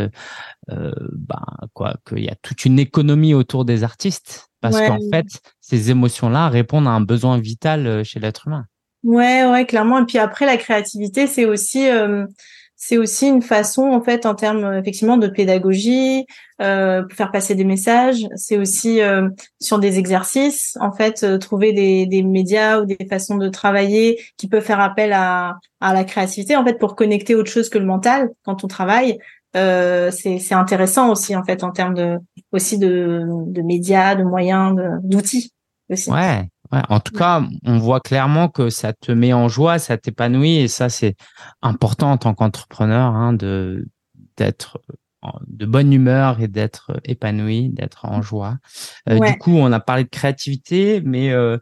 bah, 0.69 1.43
quoi, 1.75 1.97
qu'il 2.07 2.23
y 2.23 2.29
a 2.29 2.37
toute 2.41 2.65
une 2.67 2.79
économie 2.79 3.35
autour 3.35 3.65
des 3.65 3.83
artistes, 3.83 4.49
parce 4.61 4.79
qu'en 4.79 5.01
fait, 5.13 5.27
ces 5.61 5.91
émotions-là 5.91 6.49
répondent 6.49 6.87
à 6.87 6.91
un 6.91 7.01
besoin 7.01 7.37
vital 7.39 8.05
chez 8.05 8.21
l'être 8.21 8.47
humain. 8.47 8.67
Ouais, 9.09 9.47
ouais, 9.47 9.65
clairement. 9.65 10.01
Et 10.01 10.05
puis 10.05 10.19
après, 10.19 10.45
la 10.45 10.59
créativité, 10.59 11.27
c'est 11.27 11.47
aussi, 11.47 11.89
euh, 11.89 12.27
c'est 12.77 12.99
aussi 12.99 13.27
une 13.27 13.41
façon, 13.41 13.85
en 13.85 14.03
fait, 14.03 14.27
en 14.27 14.35
termes 14.35 14.75
effectivement 14.75 15.17
de 15.17 15.29
pédagogie, 15.29 16.27
euh, 16.61 17.05
pour 17.05 17.13
faire 17.17 17.31
passer 17.31 17.55
des 17.55 17.65
messages. 17.65 18.27
C'est 18.37 18.59
aussi 18.59 19.01
euh, 19.01 19.31
sur 19.61 19.79
des 19.79 19.99
exercices, 19.99 20.77
en 20.79 20.93
fait, 20.93 21.23
euh, 21.23 21.39
trouver 21.39 21.73
des, 21.73 22.23
médias 22.23 22.83
ou 22.83 22.85
des 22.85 22.99
façons 23.09 23.37
de 23.37 23.49
travailler 23.49 24.21
qui 24.37 24.47
peuvent 24.47 24.63
faire 24.63 24.81
appel 24.81 25.15
à, 25.15 25.59
la 25.81 26.05
créativité, 26.05 26.55
en 26.55 26.63
fait, 26.63 26.79
pour 26.79 26.95
connecter 26.95 27.35
autre 27.35 27.51
chose 27.51 27.71
que 27.71 27.79
le 27.79 27.87
mental 27.87 28.29
quand 28.45 28.63
on 28.63 28.69
travaille. 28.69 29.19
C'est 29.55 30.53
intéressant 30.53 31.11
aussi, 31.11 31.35
en 31.35 31.45
fait, 31.45 31.65
en 31.65 31.71
termes 31.71 31.95
de 31.95 32.19
aussi 32.53 32.77
de, 32.77 33.25
de 33.27 33.63
médias, 33.63 34.17
de 34.17 34.23
moyens, 34.23 34.77
d'outils. 35.03 35.51
Aussi. 35.91 36.11
Ouais, 36.11 36.47
Ouais, 36.73 36.83
en 36.89 37.01
tout 37.01 37.15
cas, 37.15 37.43
on 37.65 37.79
voit 37.79 38.01
clairement 38.01 38.49
que 38.49 38.69
ça 38.69 38.93
te 38.93 39.11
met 39.11 39.33
en 39.33 39.49
joie, 39.49 39.79
ça 39.79 39.97
t'épanouit 39.97 40.57
et 40.57 40.69
ça 40.69 40.89
c'est 40.91 41.17
important 41.63 42.13
en 42.13 42.19
tant 42.19 42.35
qu'entrepreneur 42.35 43.15
hein, 43.15 43.33
de 43.33 43.89
d'être 44.37 44.79
de 45.47 45.67
bonne 45.67 45.93
humeur 45.93 46.41
et 46.41 46.49
d'être 46.49 47.01
épanoui, 47.05 47.71
d'être 47.71 48.05
en 48.05 48.23
joie. 48.23 48.59
Euh, 49.09 49.19
Du 49.19 49.39
coup, 49.39 49.53
on 49.53 49.73
a 49.73 49.81
parlé 49.81 50.05
de 50.05 50.09
créativité, 50.09 51.01
mais 51.05 51.33
euh, 51.33 51.59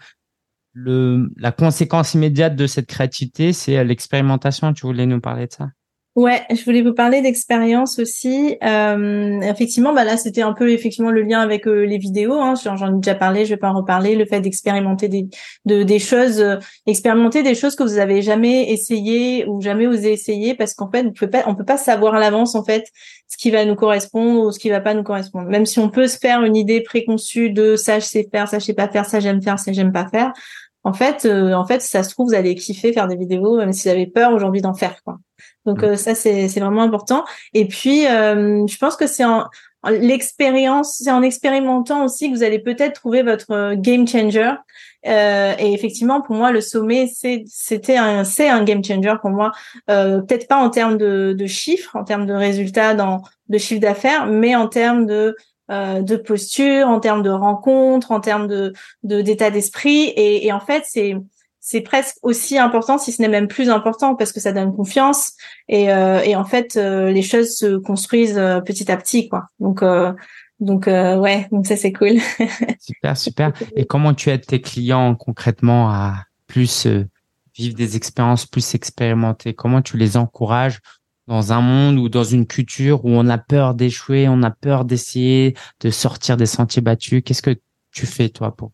le 0.73 1.31
la 1.37 1.53
conséquence 1.53 2.15
immédiate 2.15 2.57
de 2.57 2.67
cette 2.67 2.87
créativité, 2.87 3.53
c'est 3.53 3.83
l'expérimentation. 3.85 4.73
Tu 4.75 4.87
voulais 4.87 5.07
nous 5.07 5.21
parler 5.21 5.47
de 5.47 5.53
ça? 5.53 5.69
Ouais, 6.17 6.47
je 6.49 6.65
voulais 6.65 6.81
vous 6.81 6.95
parler 6.95 7.21
d'expérience 7.21 7.99
aussi. 7.99 8.57
Euh, 8.65 9.39
effectivement, 9.43 9.93
bah 9.93 10.03
là, 10.03 10.17
c'était 10.17 10.41
un 10.41 10.55
peu 10.55 10.71
effectivement 10.71 11.11
le 11.11 11.21
lien 11.21 11.41
avec 11.41 11.69
euh, 11.69 11.85
les 11.85 11.99
vidéos. 11.99 12.41
Hein. 12.41 12.55
J'en 12.55 12.91
ai 12.91 12.97
déjà 12.97 13.15
parlé, 13.15 13.45
je 13.45 13.51
vais 13.51 13.59
pas 13.59 13.69
en 13.69 13.75
reparler. 13.75 14.17
Le 14.17 14.25
fait 14.25 14.41
d'expérimenter 14.41 15.09
des, 15.09 15.29
de, 15.67 15.83
des 15.83 15.99
choses, 15.99 16.41
euh, 16.41 16.57
expérimenter 16.87 17.43
des 17.43 17.55
choses 17.55 17.77
que 17.77 17.83
vous 17.83 17.99
avez 17.99 18.23
jamais 18.23 18.73
essayé 18.73 19.45
ou 19.47 19.61
jamais 19.61 19.87
osé 19.87 20.11
essayer, 20.11 20.55
parce 20.55 20.73
qu'en 20.73 20.91
fait, 20.91 21.05
on 21.07 21.13
peut 21.13 21.29
pas, 21.29 21.45
on 21.49 21.55
peut 21.55 21.67
pas 21.67 21.77
savoir 21.77 22.15
à 22.15 22.19
l'avance 22.19 22.55
en 22.55 22.65
fait 22.65 22.87
ce 23.29 23.37
qui 23.37 23.51
va 23.51 23.67
nous 23.67 23.75
correspondre 23.75 24.47
ou 24.47 24.53
ce 24.53 24.59
qui 24.59 24.71
va 24.71 24.81
pas 24.81 24.95
nous 24.95 25.03
correspondre. 25.03 25.49
Même 25.51 25.67
si 25.67 25.81
on 25.81 25.91
peut 25.91 26.07
se 26.07 26.17
faire 26.17 26.43
une 26.45 26.57
idée 26.57 26.81
préconçue 26.81 27.51
de 27.51 27.77
ça 27.77 27.99
je 27.99 28.07
sais 28.07 28.27
faire, 28.33 28.49
ça 28.49 28.59
je 28.59 28.65
sais 28.65 28.75
pas 28.75 28.89
faire, 28.89 29.05
ça 29.05 29.21
j'aime 29.21 29.43
faire, 29.43 29.59
ça 29.59 29.71
j'aime 29.71 29.93
pas 29.93 30.09
faire. 30.09 30.33
En 30.83 30.95
fait, 30.95 31.27
euh, 31.27 31.53
en 31.53 31.67
fait, 31.67 31.83
ça 31.83 32.03
se 32.03 32.11
trouve, 32.11 32.29
vous 32.29 32.35
allez 32.35 32.55
kiffer 32.55 32.95
faire 32.95 33.07
des 33.07 33.17
vidéos, 33.17 33.59
même 33.59 33.75
si 33.75 33.87
vous 33.87 33.95
avez 33.95 34.07
peur 34.07 34.33
aujourd'hui 34.33 34.63
d'en 34.63 34.73
faire, 34.73 35.03
quoi. 35.05 35.19
Donc 35.65 35.83
mm. 35.83 35.85
euh, 35.85 35.97
ça 35.97 36.15
c'est 36.15 36.49
c'est 36.49 36.61
vraiment 36.61 36.83
important. 36.83 37.25
Et 37.55 37.67
puis 37.67 38.07
euh, 38.07 38.67
je 38.67 38.79
pense 38.79 38.97
que 38.97 39.07
c'est 39.07 39.25
en, 39.25 39.47
l'expérience, 39.91 41.01
c'est 41.03 41.11
en 41.11 41.23
expérimentant 41.23 42.05
aussi 42.05 42.31
que 42.31 42.37
vous 42.37 42.43
allez 42.43 42.59
peut-être 42.59 42.95
trouver 42.95 43.23
votre 43.23 43.51
euh, 43.53 43.75
game 43.77 44.07
changer. 44.07 44.53
Euh, 45.07 45.55
et 45.59 45.73
effectivement, 45.73 46.21
pour 46.21 46.35
moi, 46.35 46.51
le 46.51 46.61
sommet, 46.61 47.07
c'est, 47.07 47.45
c'était 47.47 47.97
un, 47.97 48.25
c'est 48.25 48.49
un 48.49 48.65
game 48.65 48.83
changer 48.85 49.15
pour 49.21 49.31
moi. 49.31 49.53
Euh, 49.89 50.21
peut-être 50.21 50.49
pas 50.49 50.57
en 50.57 50.71
termes 50.71 50.99
de, 50.99 51.35
de, 51.39 51.47
chiffres, 51.47 51.95
en 51.95 52.05
termes 52.05 52.27
de 52.27 52.33
résultats 52.33 52.95
dans 52.95 53.23
de 53.49 53.59
chiffre 53.59 53.81
d'affaires, 53.81 54.27
mais 54.27 54.57
en 54.57 54.69
termes 54.69 55.07
de 55.07 55.37
euh, 55.71 56.01
de 56.01 56.17
posture, 56.17 56.89
en 56.89 57.01
termes 57.01 57.23
de 57.23 57.31
rencontres, 57.31 58.13
en 58.13 58.21
termes 58.21 58.47
de, 58.47 58.73
de 59.03 59.21
d'état 59.21 59.51
d'esprit. 59.51 60.13
Et, 60.17 60.47
et 60.47 60.53
en 60.53 60.61
fait, 60.61 60.85
c'est 60.87 61.17
c'est 61.69 61.81
presque 61.81 62.15
aussi 62.23 62.59
important, 62.59 62.97
si 62.97 63.11
ce 63.11 63.21
n'est 63.21 63.29
même 63.29 63.49
plus 63.49 63.71
important, 63.71 64.15
parce 64.15 64.31
que 64.31 64.39
ça 64.39 64.53
donne 64.53 64.73
confiance 64.73 65.33
et, 65.67 65.93
euh, 65.93 66.23
en 66.37 66.45
fait 66.45 66.77
euh, 66.77 67.11
les 67.11 67.23
choses 67.23 67.57
se 67.57 67.77
construisent 67.79 68.39
euh, 68.39 68.61
petit 68.61 68.89
à 68.89 68.97
petit, 68.97 69.29
quoi. 69.29 69.49
Donc 69.59 69.83
donc 70.61 70.87
ouais, 70.87 71.49
donc 71.51 71.67
ça 71.67 71.77
c'est 71.77 71.93
cool. 71.93 72.21
super, 72.79 73.17
super. 73.17 73.53
Et 73.75 73.85
comment 73.85 74.15
tu 74.15 74.31
aides 74.31 74.47
tes 74.47 74.61
clients 74.61 75.17
concrètement 75.17 75.91
à 75.91 76.23
plus 76.47 76.87
vivre 77.57 77.75
des 77.75 77.97
expériences 77.97 78.47
plus 78.47 78.77
expérimentées? 78.77 79.53
Comment 79.53 79.83
tu 79.83 79.97
les 79.97 80.17
encourages 80.17 80.79
dans 81.27 81.53
un 81.53 81.61
monde 81.61 81.99
ou 81.99 82.09
dans 82.09 82.23
une 82.23 82.47
culture 82.47 83.05
où 83.05 83.11
on 83.11 83.29
a 83.29 83.39
peur 83.39 83.75
d'échouer, 83.75 84.29
on 84.29 84.45
a 84.45 84.53
peur 84.53 84.85
d'essayer 84.85 85.57
de 85.81 85.91
sortir 85.91 86.37
des 86.37 86.47
sentiers 86.47 86.81
battus? 86.81 87.23
Qu'est-ce 87.25 87.43
que 87.43 87.59
tu 87.91 88.07
fais 88.07 88.29
toi 88.29 88.55
pour 88.55 88.71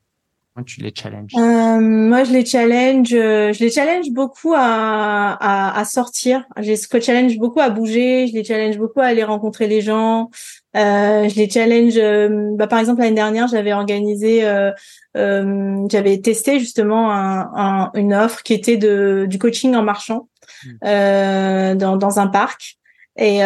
tu 0.67 0.81
les 0.81 0.93
challenges? 0.95 1.33
Euh, 1.37 1.81
Moi, 1.81 2.25
je 2.25 2.33
les 2.33 2.45
challenge. 2.45 3.15
Euh, 3.15 3.53
je 3.53 3.61
les 3.61 3.71
challenge 3.71 4.11
beaucoup 4.11 4.53
à, 4.55 4.61
à, 4.61 5.81
à 5.81 5.85
sortir. 5.85 6.45
Je 6.59 6.73
les 6.73 7.01
challenge 7.01 7.39
beaucoup 7.39 7.61
à 7.61 7.71
bouger. 7.71 8.27
Je 8.27 8.35
les 8.35 8.45
challenge 8.45 8.77
beaucoup 8.77 9.01
à 9.01 9.07
aller 9.07 9.25
rencontrer 9.25 9.67
les 9.67 9.81
gens. 9.81 10.31
Euh, 10.77 11.29
je 11.29 11.37
les 11.37 11.49
challenge. 11.49 11.95
Euh, 11.97 12.51
bah, 12.55 12.67
par 12.67 12.79
exemple, 12.79 13.01
l'année 13.01 13.15
dernière, 13.15 13.49
j'avais 13.49 13.73
organisé, 13.73 14.45
euh, 14.45 14.71
euh 15.17 15.87
j'avais 15.91 16.19
testé 16.19 16.59
justement 16.59 17.11
un, 17.11 17.51
un, 17.55 17.91
une 17.95 18.13
offre 18.13 18.43
qui 18.43 18.53
était 18.53 18.77
de 18.77 19.27
du 19.29 19.39
coaching 19.39 19.75
en 19.75 19.83
marchant 19.83 20.29
mmh. 20.67 21.77
dans, 21.77 21.97
dans 21.97 22.19
un 22.19 22.27
parc. 22.27 22.79
Et, 23.17 23.41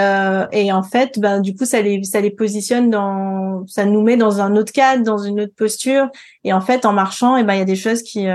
et 0.53 0.73
en 0.73 0.83
fait, 0.85 1.19
ben 1.19 1.41
du 1.41 1.55
coup, 1.57 1.65
ça 1.65 1.81
les 1.81 2.05
ça 2.05 2.21
les 2.21 2.31
positionne 2.31 2.89
dans, 2.89 3.67
ça 3.67 3.85
nous 3.85 4.01
met 4.01 4.17
dans 4.17 4.41
un 4.41 4.55
autre 4.55 4.73
cadre, 4.73 5.03
dans 5.03 5.19
une 5.19 5.41
autre 5.41 5.55
posture. 5.57 6.09
Et 6.45 6.53
en 6.53 6.61
fait, 6.61 6.87
en 6.87 6.93
marchant, 6.93 7.37
et 7.37 7.43
ben 7.43 7.55
il 7.55 7.59
y 7.59 7.63
a 7.63 7.65
des 7.65 7.75
choses 7.75 8.03
qui 8.03 8.29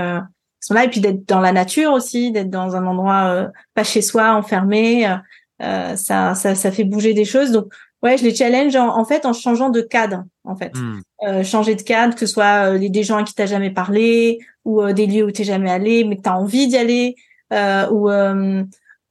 sont 0.60 0.74
là. 0.74 0.84
Et 0.84 0.88
puis 0.88 1.00
d'être 1.00 1.26
dans 1.26 1.40
la 1.40 1.52
nature 1.52 1.92
aussi, 1.92 2.32
d'être 2.32 2.50
dans 2.50 2.76
un 2.76 2.86
endroit 2.86 3.48
pas 3.74 3.82
chez 3.82 4.02
soi, 4.02 4.34
enfermé. 4.34 5.08
Euh, 5.62 5.96
ça, 5.96 6.34
ça, 6.34 6.54
ça 6.54 6.72
fait 6.72 6.84
bouger 6.84 7.14
des 7.14 7.24
choses. 7.24 7.52
Donc, 7.52 7.66
ouais, 8.02 8.18
je 8.18 8.24
les 8.24 8.34
challenge 8.34 8.74
en, 8.74 9.04
fait 9.04 9.24
en 9.26 9.32
changeant 9.32 9.70
de 9.70 9.80
cadre, 9.80 10.24
en 10.44 10.56
fait. 10.56 10.72
Euh, 11.26 11.44
changer 11.44 11.74
de 11.74 11.82
cadre, 11.82 12.14
que 12.14 12.20
ce 12.20 12.26
soit 12.26 12.74
euh, 12.74 12.88
des 12.88 13.02
gens 13.02 13.18
à 13.18 13.22
qui 13.22 13.34
t'as 13.34 13.46
jamais 13.46 13.70
parlé 13.70 14.40
ou 14.64 14.84
des 14.92 15.06
lieux 15.06 15.24
où 15.24 15.30
t'es 15.30 15.44
jamais 15.44 15.70
allé, 15.70 16.04
mais 16.04 16.16
que 16.16 16.22
t'as 16.22 16.34
envie 16.34 16.68
d'y 16.68 16.76
aller, 16.76 17.16
ou 17.50 18.08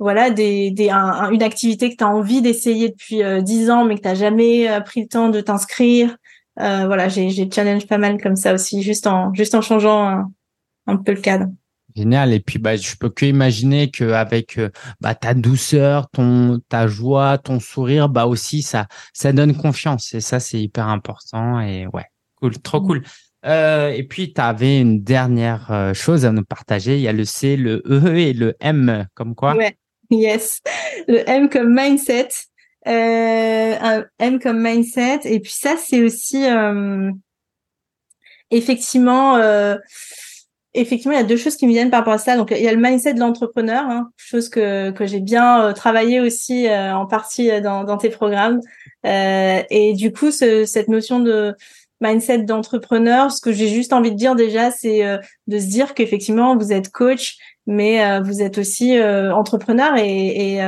voilà, 0.02 0.30
des, 0.30 0.72
des 0.72 0.90
une 0.90 1.44
activité 1.44 1.90
que 1.90 1.96
t'as 1.96 2.08
envie 2.08 2.42
d'essayer 2.42 2.90
depuis 2.90 3.22
dix 3.44 3.70
ans, 3.70 3.86
mais 3.86 3.96
que 3.96 4.02
t'as 4.02 4.16
jamais 4.16 4.68
pris 4.84 5.02
le 5.02 5.08
temps 5.08 5.30
de 5.30 5.40
t'inscrire. 5.42 6.18
voilà, 6.58 7.08
j'ai, 7.08 7.30
j'ai 7.30 7.50
challenge 7.50 7.88
pas 7.88 7.98
mal 7.98 8.22
comme 8.22 8.36
ça 8.36 8.54
aussi, 8.54 8.82
juste 8.82 9.08
en 9.08 9.34
juste 9.34 9.56
en 9.56 9.62
changeant 9.62 10.26
un 10.88 10.98
peu 10.98 11.14
le 11.14 11.22
cadre. 11.22 11.46
Génial. 11.96 12.34
Et 12.34 12.40
puis, 12.40 12.60
bah, 12.60 12.76
je 12.76 12.96
peux 12.96 13.10
que 13.10 13.26
imaginer 13.26 13.90
qu'avec 13.90 14.58
euh, 14.58 14.70
bah, 15.02 15.16
ta 15.16 15.34
douceur, 15.34 16.10
ton, 16.10 16.62
ta 16.70 16.88
joie, 16.88 17.38
ton 17.38 17.60
sourire, 17.60 18.10
bah 18.10 18.26
aussi, 18.26 18.62
ça, 18.62 18.88
ça 19.14 19.34
donne 19.34 19.56
confiance. 19.56 20.14
Et 20.14 20.22
ça, 20.22 20.40
c'est 20.40 20.62
hyper 20.62 20.88
important. 20.88 21.60
Et 21.60 21.88
ouais, 21.88 22.06
cool, 22.36 22.58
trop 22.60 22.82
mmh. 22.82 22.88
cool. 22.88 23.04
Euh, 23.46 23.90
et 23.90 24.04
puis, 24.04 24.34
tu 24.34 24.42
avais 24.42 24.80
une 24.80 25.04
dernière 25.04 25.72
euh, 25.72 25.94
chose 25.94 26.26
à 26.26 26.32
nous 26.32 26.46
partager. 26.46 26.96
Il 26.96 27.02
y 27.02 27.08
a 27.08 27.14
le 27.14 27.26
C, 27.26 27.58
le 27.58 27.82
E 27.86 28.16
et 28.16 28.34
le 28.34 28.56
M, 28.60 29.08
comme 29.14 29.36
quoi 29.36 29.56
Ouais, 29.56 29.76
yes. 30.12 30.62
Le 31.08 31.28
M 31.30 31.50
comme 31.50 31.74
mindset. 31.74 32.30
Euh, 32.88 34.04
M 34.20 34.40
comme 34.40 34.62
mindset. 34.62 35.22
Et 35.26 35.40
puis 35.40 35.54
ça, 35.54 35.76
c'est 35.78 36.04
aussi 36.04 36.46
effectivement 38.50 39.38
effectivement, 40.74 41.14
il 41.14 41.18
y 41.18 41.24
a 41.24 41.26
deux 41.26 41.38
choses 41.38 41.58
qui 41.58 41.68
me 41.68 41.72
viennent 41.72 41.90
par 41.90 42.00
rapport 42.00 42.14
à 42.14 42.18
ça. 42.18 42.38
Donc, 42.38 42.52
il 42.52 42.64
y 42.64 42.68
a 42.68 42.74
le 42.74 42.82
mindset 42.82 43.14
de 43.14 43.20
l'entrepreneur, 43.20 43.84
hein, 43.84 44.10
chose 44.16 44.50
que, 44.50 44.92
que 44.92 45.06
j'ai 45.06 45.20
bien 45.20 45.64
euh, 45.64 45.74
travaillé 45.74 46.20
aussi 46.20 46.68
euh, 46.68 46.96
en 46.96 47.06
partie 47.06 47.52
euh, 47.52 47.62
dans, 47.62 47.84
dans 47.84 47.98
tes 47.98 48.10
programmes. 48.10 48.62
et 49.04 49.94
du 49.96 50.12
coup, 50.12 50.32
ce, 50.32 50.66
cette 50.66 50.88
notion 50.88 51.20
de 51.20 51.56
mindset 52.00 52.44
d'entrepreneur, 52.44 53.32
ce 53.32 53.42
que 53.42 53.52
j'ai 53.52 53.68
juste 53.68 53.94
envie 53.94 54.12
de 54.12 54.16
dire 54.16 54.36
déjà, 54.36 54.72
c'est 54.72 55.02
de 55.48 55.60
se 55.60 55.66
dire 55.66 55.94
qu'effectivement, 55.94 56.58
vous 56.58 56.72
êtes 56.72 56.90
coach, 56.90 57.38
mais 57.68 58.20
vous 58.22 58.42
êtes 58.42 58.58
aussi 58.58 59.00
entrepreneur 59.02 59.96
et, 59.98 60.56
et, 60.56 60.62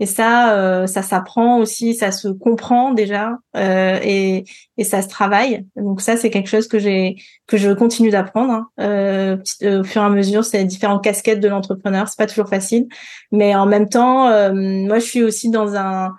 et 0.00 0.06
ça, 0.06 0.56
euh, 0.56 0.86
ça 0.88 1.02
s'apprend 1.02 1.58
aussi, 1.58 1.94
ça 1.94 2.10
se 2.10 2.26
comprend 2.26 2.92
déjà 2.92 3.38
euh, 3.56 3.98
et, 4.02 4.44
et 4.76 4.84
ça 4.84 5.02
se 5.02 5.08
travaille. 5.08 5.64
Donc 5.76 6.00
ça, 6.00 6.16
c'est 6.16 6.30
quelque 6.30 6.48
chose 6.48 6.66
que 6.66 6.80
j'ai 6.80 7.16
que 7.46 7.56
je 7.56 7.70
continue 7.70 8.10
d'apprendre 8.10 8.52
hein. 8.52 8.68
euh, 8.80 9.36
au 9.80 9.84
fur 9.84 10.02
et 10.02 10.04
à 10.04 10.10
mesure. 10.10 10.44
C'est 10.44 10.64
différentes 10.64 11.04
casquettes 11.04 11.38
de 11.38 11.48
l'entrepreneur. 11.48 12.08
C'est 12.08 12.18
pas 12.18 12.26
toujours 12.26 12.48
facile, 12.48 12.88
mais 13.30 13.54
en 13.54 13.66
même 13.66 13.88
temps, 13.88 14.24
moi, 14.52 14.98
je 14.98 15.04
suis 15.04 15.22
aussi 15.22 15.50
dans 15.50 15.76
un 15.76 16.12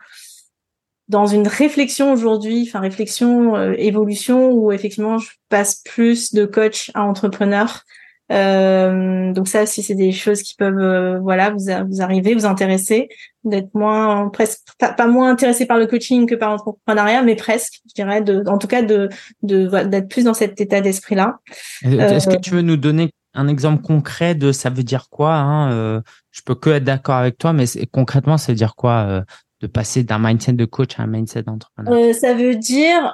dans 1.07 1.27
une 1.27 1.47
réflexion 1.47 2.11
aujourd'hui, 2.13 2.65
enfin 2.67 2.79
réflexion, 2.79 3.73
évolution 3.73 4.51
où 4.51 4.71
effectivement 4.71 5.19
je 5.19 5.29
passe 5.49 5.83
plus 5.85 6.33
de 6.33 6.45
coach 6.45 6.89
à 6.95 7.03
entrepreneur 7.03 7.83
euh, 8.31 9.33
donc 9.33 9.47
ça, 9.47 9.65
si 9.65 9.83
c'est 9.83 9.95
des 9.95 10.11
choses 10.11 10.41
qui 10.41 10.55
peuvent, 10.55 10.79
euh, 10.79 11.19
voilà, 11.19 11.51
vous, 11.51 11.65
vous 11.87 12.01
arriver, 12.01 12.33
vous 12.33 12.45
intéresser, 12.45 13.09
d'être 13.43 13.73
moins, 13.75 14.29
presque, 14.29 14.61
pas, 14.79 15.07
moins 15.07 15.29
intéressé 15.29 15.65
par 15.65 15.77
le 15.77 15.85
coaching 15.85 16.25
que 16.25 16.35
par 16.35 16.49
l'entrepreneuriat, 16.51 17.21
mais 17.21 17.35
presque, 17.35 17.81
je 17.87 17.93
dirais, 17.93 18.21
de, 18.21 18.43
en 18.47 18.57
tout 18.57 18.67
cas, 18.67 18.81
de, 18.81 19.09
de 19.43 19.67
d'être 19.85 20.09
plus 20.09 20.23
dans 20.23 20.33
cet 20.33 20.59
état 20.59 20.81
d'esprit-là. 20.81 21.37
Est-ce 21.83 22.27
que 22.27 22.35
euh, 22.35 22.39
tu 22.39 22.51
veux 22.51 22.61
nous 22.61 22.77
donner 22.77 23.11
un 23.35 23.47
exemple 23.47 23.83
concret 23.83 24.33
de 24.33 24.51
ça 24.51 24.69
veut 24.69 24.83
dire 24.83 25.07
quoi 25.09 25.35
hein 25.35 26.01
Je 26.31 26.41
peux 26.43 26.55
que 26.55 26.71
être 26.71 26.83
d'accord 26.83 27.15
avec 27.15 27.37
toi, 27.37 27.53
mais 27.53 27.65
concrètement, 27.91 28.37
ça 28.37 28.53
veut 28.53 28.57
dire 28.57 28.75
quoi 28.75 29.23
de 29.61 29.67
passer 29.67 30.03
d'un 30.03 30.19
mindset 30.19 30.53
de 30.53 30.65
coach 30.65 30.97
à 30.97 31.03
un 31.03 31.07
mindset 31.07 31.43
d'entrepreneur? 31.43 32.15
Ça 32.15 32.33
veut 32.33 32.55
dire, 32.55 33.11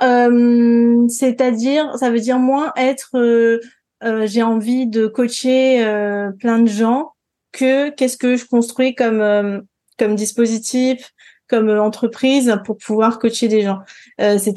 c'est-à-dire, 1.09 1.97
ça 1.97 2.11
veut 2.11 2.19
dire 2.19 2.37
moins 2.37 2.71
être 2.77 3.09
euh, 4.03 4.25
j'ai 4.25 4.43
envie 4.43 4.87
de 4.87 5.07
coacher 5.07 5.85
euh, 5.85 6.31
plein 6.31 6.59
de 6.59 6.67
gens 6.67 7.11
que 7.51 7.89
qu'est-ce 7.89 8.17
que 8.17 8.35
je 8.35 8.45
construis 8.45 8.95
comme 8.95 9.21
euh, 9.21 9.61
comme 9.99 10.15
dispositif 10.15 11.11
comme 11.47 11.69
entreprise 11.69 12.57
pour 12.65 12.77
pouvoir 12.77 13.19
coacher 13.19 13.49
des 13.49 13.61
gens. 13.61 13.79
c'est 14.17 14.55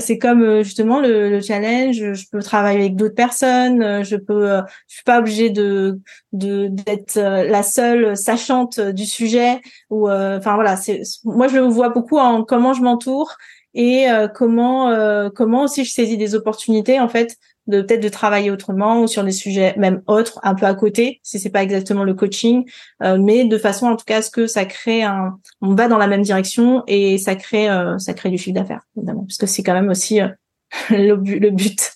c'est 0.00 0.18
comme 0.18 0.62
justement 0.62 0.98
le, 0.98 1.28
le, 1.28 1.42
challenge. 1.42 1.96
Je 2.14 2.24
peux 2.32 2.40
travailler 2.40 2.80
avec 2.80 2.96
d'autres 2.96 3.14
personnes. 3.14 4.02
Je 4.02 4.16
peux. 4.16 4.46
je 4.88 4.94
suis 4.94 5.04
pas 5.04 5.18
obligée 5.18 5.50
de 5.50 6.00
de 6.32 6.68
d'être 6.68 7.16
la 7.16 7.62
seule 7.62 8.16
sachante 8.16 8.80
du 8.80 9.04
sujet. 9.04 9.60
Ou 9.90 10.08
enfin 10.08 10.54
voilà. 10.54 10.76
C'est 10.76 11.02
moi 11.24 11.46
je 11.46 11.58
vois 11.58 11.90
beaucoup 11.90 12.16
en 12.16 12.42
comment 12.42 12.72
je 12.72 12.80
m'entoure 12.80 13.36
et 13.74 14.06
comment 14.34 15.30
comment 15.34 15.64
aussi 15.64 15.84
je 15.84 15.92
saisis 15.92 16.16
des 16.16 16.34
opportunités 16.34 17.00
en 17.00 17.08
fait 17.10 17.36
de 17.70 17.80
peut-être 17.82 18.02
de 18.02 18.08
travailler 18.08 18.50
autrement 18.50 19.00
ou 19.00 19.06
sur 19.06 19.24
des 19.24 19.32
sujets 19.32 19.74
même 19.78 20.02
autres, 20.06 20.38
un 20.42 20.54
peu 20.54 20.66
à 20.66 20.74
côté, 20.74 21.20
si 21.22 21.38
c'est 21.38 21.50
pas 21.50 21.62
exactement 21.62 22.04
le 22.04 22.14
coaching, 22.14 22.68
euh, 23.02 23.18
mais 23.18 23.44
de 23.44 23.58
façon 23.58 23.86
en 23.86 23.96
tout 23.96 24.04
cas 24.04 24.18
à 24.18 24.22
ce 24.22 24.30
que 24.30 24.46
ça 24.46 24.64
crée 24.64 25.02
un, 25.02 25.38
on 25.60 25.74
va 25.74 25.88
dans 25.88 25.98
la 25.98 26.06
même 26.06 26.22
direction 26.22 26.82
et 26.86 27.16
ça 27.18 27.36
crée, 27.36 27.70
euh, 27.70 27.96
ça 27.98 28.12
crée 28.12 28.30
du 28.30 28.38
chiffre 28.38 28.54
d'affaires 28.54 28.82
évidemment, 28.96 29.22
parce 29.22 29.38
que 29.38 29.46
c'est 29.46 29.62
quand 29.62 29.74
même 29.74 29.88
aussi 29.88 30.20
euh, 30.20 30.28
le, 30.90 31.16
but. 31.50 31.92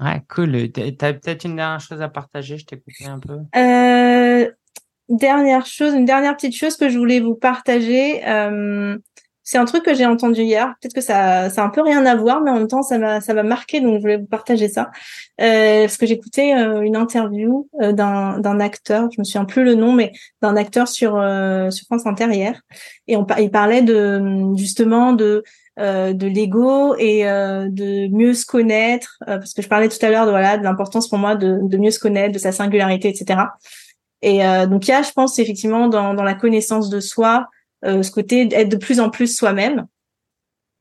Ouais, 0.00 0.22
cool. 0.28 0.70
T'as 0.72 1.12
peut-être 1.12 1.44
une 1.44 1.56
dernière 1.56 1.80
chose 1.80 2.00
à 2.00 2.08
partager, 2.08 2.58
je 2.58 2.66
t'ai 2.66 2.76
coupé 2.76 3.06
un 3.06 3.18
peu. 3.18 3.38
dernière 5.08 5.66
chose, 5.66 5.94
une 5.94 6.04
dernière 6.04 6.34
petite 6.36 6.56
chose 6.56 6.76
que 6.76 6.88
je 6.88 6.98
voulais 6.98 7.20
vous 7.20 7.34
partager. 7.34 8.22
C'est 9.48 9.58
un 9.58 9.64
truc 9.64 9.84
que 9.84 9.94
j'ai 9.94 10.06
entendu 10.06 10.42
hier. 10.42 10.74
Peut-être 10.80 10.92
que 10.92 11.00
ça, 11.00 11.50
ça 11.50 11.62
a 11.62 11.64
un 11.64 11.68
peu 11.68 11.80
rien 11.80 12.04
à 12.04 12.16
voir, 12.16 12.40
mais 12.40 12.50
en 12.50 12.54
même 12.54 12.66
temps, 12.66 12.82
ça 12.82 12.98
m'a, 12.98 13.20
ça 13.20 13.32
m'a 13.32 13.44
marqué, 13.44 13.80
donc 13.80 13.94
je 13.94 14.00
voulais 14.00 14.16
vous 14.16 14.26
partager 14.26 14.68
ça. 14.68 14.90
Euh, 15.40 15.82
parce 15.82 15.96
que 15.96 16.04
j'écoutais 16.04 16.52
euh, 16.52 16.80
une 16.80 16.96
interview 16.96 17.68
euh, 17.80 17.92
d'un, 17.92 18.40
d'un 18.40 18.58
acteur, 18.58 19.08
je 19.12 19.20
me 19.20 19.24
souviens 19.24 19.44
plus 19.44 19.62
le 19.62 19.76
nom, 19.76 19.92
mais 19.92 20.10
d'un 20.42 20.56
acteur 20.56 20.88
sur 20.88 21.16
euh, 21.16 21.70
sur 21.70 21.86
France 21.86 22.06
Inter 22.06 22.26
et 23.06 23.16
on, 23.16 23.24
il 23.38 23.50
parlait 23.52 23.82
de 23.82 24.20
justement 24.56 25.12
de 25.12 25.44
de 25.78 26.26
l'ego 26.26 26.96
et 26.98 27.24
de 27.24 28.08
mieux 28.08 28.32
se 28.32 28.46
connaître, 28.46 29.18
parce 29.26 29.52
que 29.52 29.60
je 29.60 29.68
parlais 29.68 29.88
tout 29.90 30.04
à 30.04 30.08
l'heure 30.08 30.24
de 30.24 30.30
voilà 30.30 30.56
de 30.56 30.64
l'importance 30.64 31.06
pour 31.06 31.18
moi 31.18 31.36
de, 31.36 31.58
de 31.62 31.76
mieux 31.76 31.90
se 31.90 32.00
connaître, 32.00 32.32
de 32.32 32.38
sa 32.38 32.50
singularité, 32.50 33.08
etc. 33.08 33.40
Et 34.22 34.38
donc 34.66 34.88
il 34.88 34.90
y 34.90 34.94
a, 34.94 35.02
je 35.02 35.12
pense 35.12 35.38
effectivement 35.38 35.88
dans, 35.88 36.14
dans 36.14 36.24
la 36.24 36.34
connaissance 36.34 36.88
de 36.88 36.98
soi 36.98 37.46
euh, 37.84 38.02
ce 38.02 38.10
côté 38.10 38.46
d'être 38.46 38.68
de 38.68 38.76
plus 38.76 39.00
en 39.00 39.10
plus 39.10 39.34
soi-même. 39.34 39.86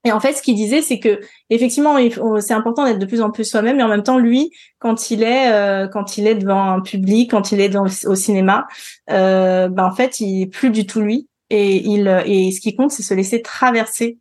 Et 0.05 0.11
en 0.11 0.19
fait, 0.19 0.33
ce 0.33 0.43
qu'il 0.43 0.55
disait, 0.55 0.83
c'est 0.83 0.99
que 0.99 1.19
effectivement, 1.49 1.97
c'est 2.39 2.53
important 2.53 2.85
d'être 2.85 2.99
de 2.99 3.05
plus 3.07 3.21
en 3.21 3.31
plus 3.31 3.43
soi-même, 3.43 3.77
mais 3.77 3.83
en 3.83 3.87
même 3.87 4.03
temps, 4.03 4.19
lui, 4.19 4.51
quand 4.77 5.09
il 5.09 5.23
est 5.23 5.51
euh, 5.51 5.87
quand 5.87 6.17
il 6.17 6.27
est 6.27 6.35
devant 6.35 6.73
un 6.73 6.81
public, 6.81 7.31
quand 7.31 7.51
il 7.51 7.59
est 7.59 7.69
dans, 7.69 7.85
au 8.05 8.15
cinéma, 8.15 8.67
euh, 9.09 9.67
ben 9.67 9.85
en 9.85 9.91
fait, 9.95 10.19
il 10.19 10.43
est 10.43 10.47
plus 10.47 10.69
du 10.69 10.85
tout 10.85 11.01
lui. 11.01 11.27
Et 11.49 11.77
il 11.77 12.07
et 12.25 12.51
ce 12.51 12.59
qui 12.61 12.75
compte, 12.75 12.91
c'est 12.91 13.03
se 13.03 13.15
laisser 13.15 13.41
traverser, 13.41 14.19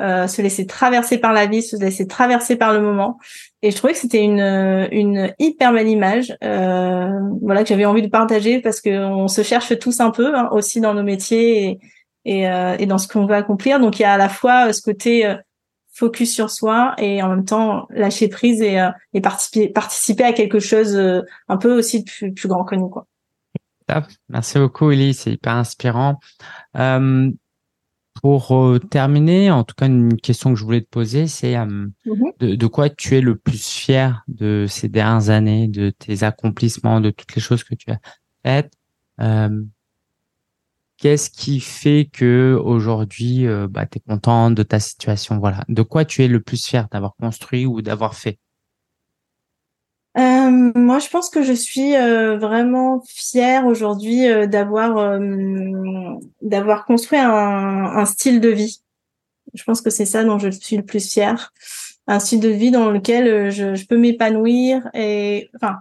euh, 0.00 0.26
se 0.26 0.40
laisser 0.40 0.66
traverser 0.66 1.18
par 1.18 1.32
la 1.32 1.46
vie, 1.46 1.62
se 1.62 1.76
laisser 1.76 2.06
traverser 2.06 2.56
par 2.56 2.72
le 2.72 2.80
moment. 2.80 3.18
Et 3.62 3.70
je 3.70 3.76
trouvais 3.76 3.92
que 3.92 3.98
c'était 3.98 4.24
une 4.24 4.88
une 4.90 5.34
hyper 5.38 5.72
belle 5.72 5.88
image, 5.88 6.34
euh, 6.42 7.10
voilà 7.42 7.62
que 7.62 7.68
j'avais 7.68 7.84
envie 7.84 8.02
de 8.02 8.08
partager 8.08 8.60
parce 8.60 8.80
que 8.80 8.90
on 8.90 9.28
se 9.28 9.42
cherche 9.42 9.78
tous 9.78 10.00
un 10.00 10.10
peu 10.10 10.34
hein, 10.34 10.48
aussi 10.52 10.80
dans 10.80 10.94
nos 10.94 11.02
métiers. 11.02 11.78
Et, 12.30 12.48
euh, 12.48 12.76
et 12.78 12.86
dans 12.86 12.98
ce 12.98 13.08
qu'on 13.08 13.26
veut 13.26 13.34
accomplir. 13.34 13.80
Donc 13.80 13.98
il 13.98 14.02
y 14.02 14.04
a 14.04 14.12
à 14.12 14.16
la 14.16 14.28
fois 14.28 14.68
euh, 14.68 14.72
ce 14.72 14.80
côté 14.80 15.26
euh, 15.26 15.34
focus 15.92 16.32
sur 16.32 16.48
soi 16.48 16.94
et 16.98 17.20
en 17.22 17.28
même 17.28 17.44
temps 17.44 17.88
lâcher 17.90 18.28
prise 18.28 18.62
et, 18.62 18.78
et 19.12 19.20
participer, 19.20 19.68
participer 19.68 20.22
à 20.22 20.32
quelque 20.32 20.60
chose 20.60 20.96
un 21.48 21.56
peu 21.56 21.76
aussi 21.76 22.04
plus, 22.04 22.32
plus 22.32 22.48
grand 22.48 22.64
que 22.64 22.76
nous. 22.76 22.88
Quoi. 22.88 23.06
Merci 24.28 24.58
beaucoup, 24.58 24.92
Ellie. 24.92 25.12
C'est 25.12 25.32
hyper 25.32 25.54
inspirant. 25.54 26.20
Euh, 26.76 27.30
pour 28.22 28.54
terminer, 28.90 29.50
en 29.50 29.64
tout 29.64 29.74
cas, 29.74 29.86
une 29.86 30.16
question 30.16 30.54
que 30.54 30.58
je 30.58 30.64
voulais 30.64 30.80
te 30.80 30.88
poser, 30.88 31.26
c'est 31.26 31.54
mm-hmm. 31.54 32.32
de, 32.38 32.54
de, 32.54 32.66
quoi 32.66 32.88
tu 32.88 33.16
es 33.16 33.20
le 33.20 33.36
plus 33.36 33.68
fier 33.68 34.22
de 34.28 34.66
ces 34.68 34.88
dernières 34.88 35.28
années, 35.28 35.68
de 35.68 35.90
tes 35.90 36.22
accomplissements, 36.22 37.00
de 37.00 37.10
toutes 37.10 37.34
les 37.34 37.42
choses 37.42 37.64
que 37.64 37.74
tu 37.74 37.90
as 37.90 37.98
faites. 38.44 38.72
Euh, 41.00 41.08
Qu'est-ce 41.08 41.30
qui 41.30 41.60
fait 41.60 42.08
que 42.12 42.60
aujourd'hui, 42.62 43.46
bah, 43.68 43.86
tu 43.86 43.98
es 43.98 44.00
content 44.00 44.50
de 44.50 44.62
ta 44.62 44.80
situation? 44.80 45.38
Voilà. 45.38 45.64
De 45.68 45.82
quoi 45.82 46.04
tu 46.04 46.22
es 46.22 46.28
le 46.28 46.40
plus 46.40 46.64
fier 46.64 46.88
d'avoir 46.90 47.14
construit 47.16 47.66
ou 47.66 47.82
d'avoir 47.82 48.14
fait? 48.14 48.38
Euh, 50.18 50.72
moi, 50.74 50.98
je 50.98 51.08
pense 51.08 51.30
que 51.30 51.42
je 51.42 51.52
suis 51.52 51.94
euh, 51.94 52.36
vraiment 52.36 53.00
fière 53.06 53.66
aujourd'hui 53.66 54.28
euh, 54.28 54.46
d'avoir 54.46 55.20
d'avoir 56.42 56.84
construit 56.84 57.18
un, 57.18 57.28
un, 57.30 58.04
style 58.04 58.40
de 58.40 58.48
vie. 58.48 58.80
Je 59.54 59.62
pense 59.62 59.80
que 59.80 59.90
c'est 59.90 60.06
ça 60.06 60.24
dont 60.24 60.38
je 60.38 60.50
suis 60.50 60.76
le 60.76 60.84
plus 60.84 61.08
fière. 61.08 61.52
Un 62.08 62.18
style 62.18 62.40
de 62.40 62.48
vie 62.48 62.72
dans 62.72 62.90
lequel 62.90 63.50
je, 63.50 63.76
je 63.76 63.86
peux 63.86 63.96
m'épanouir 63.96 64.88
et 64.94 65.48
enfin 65.54 65.76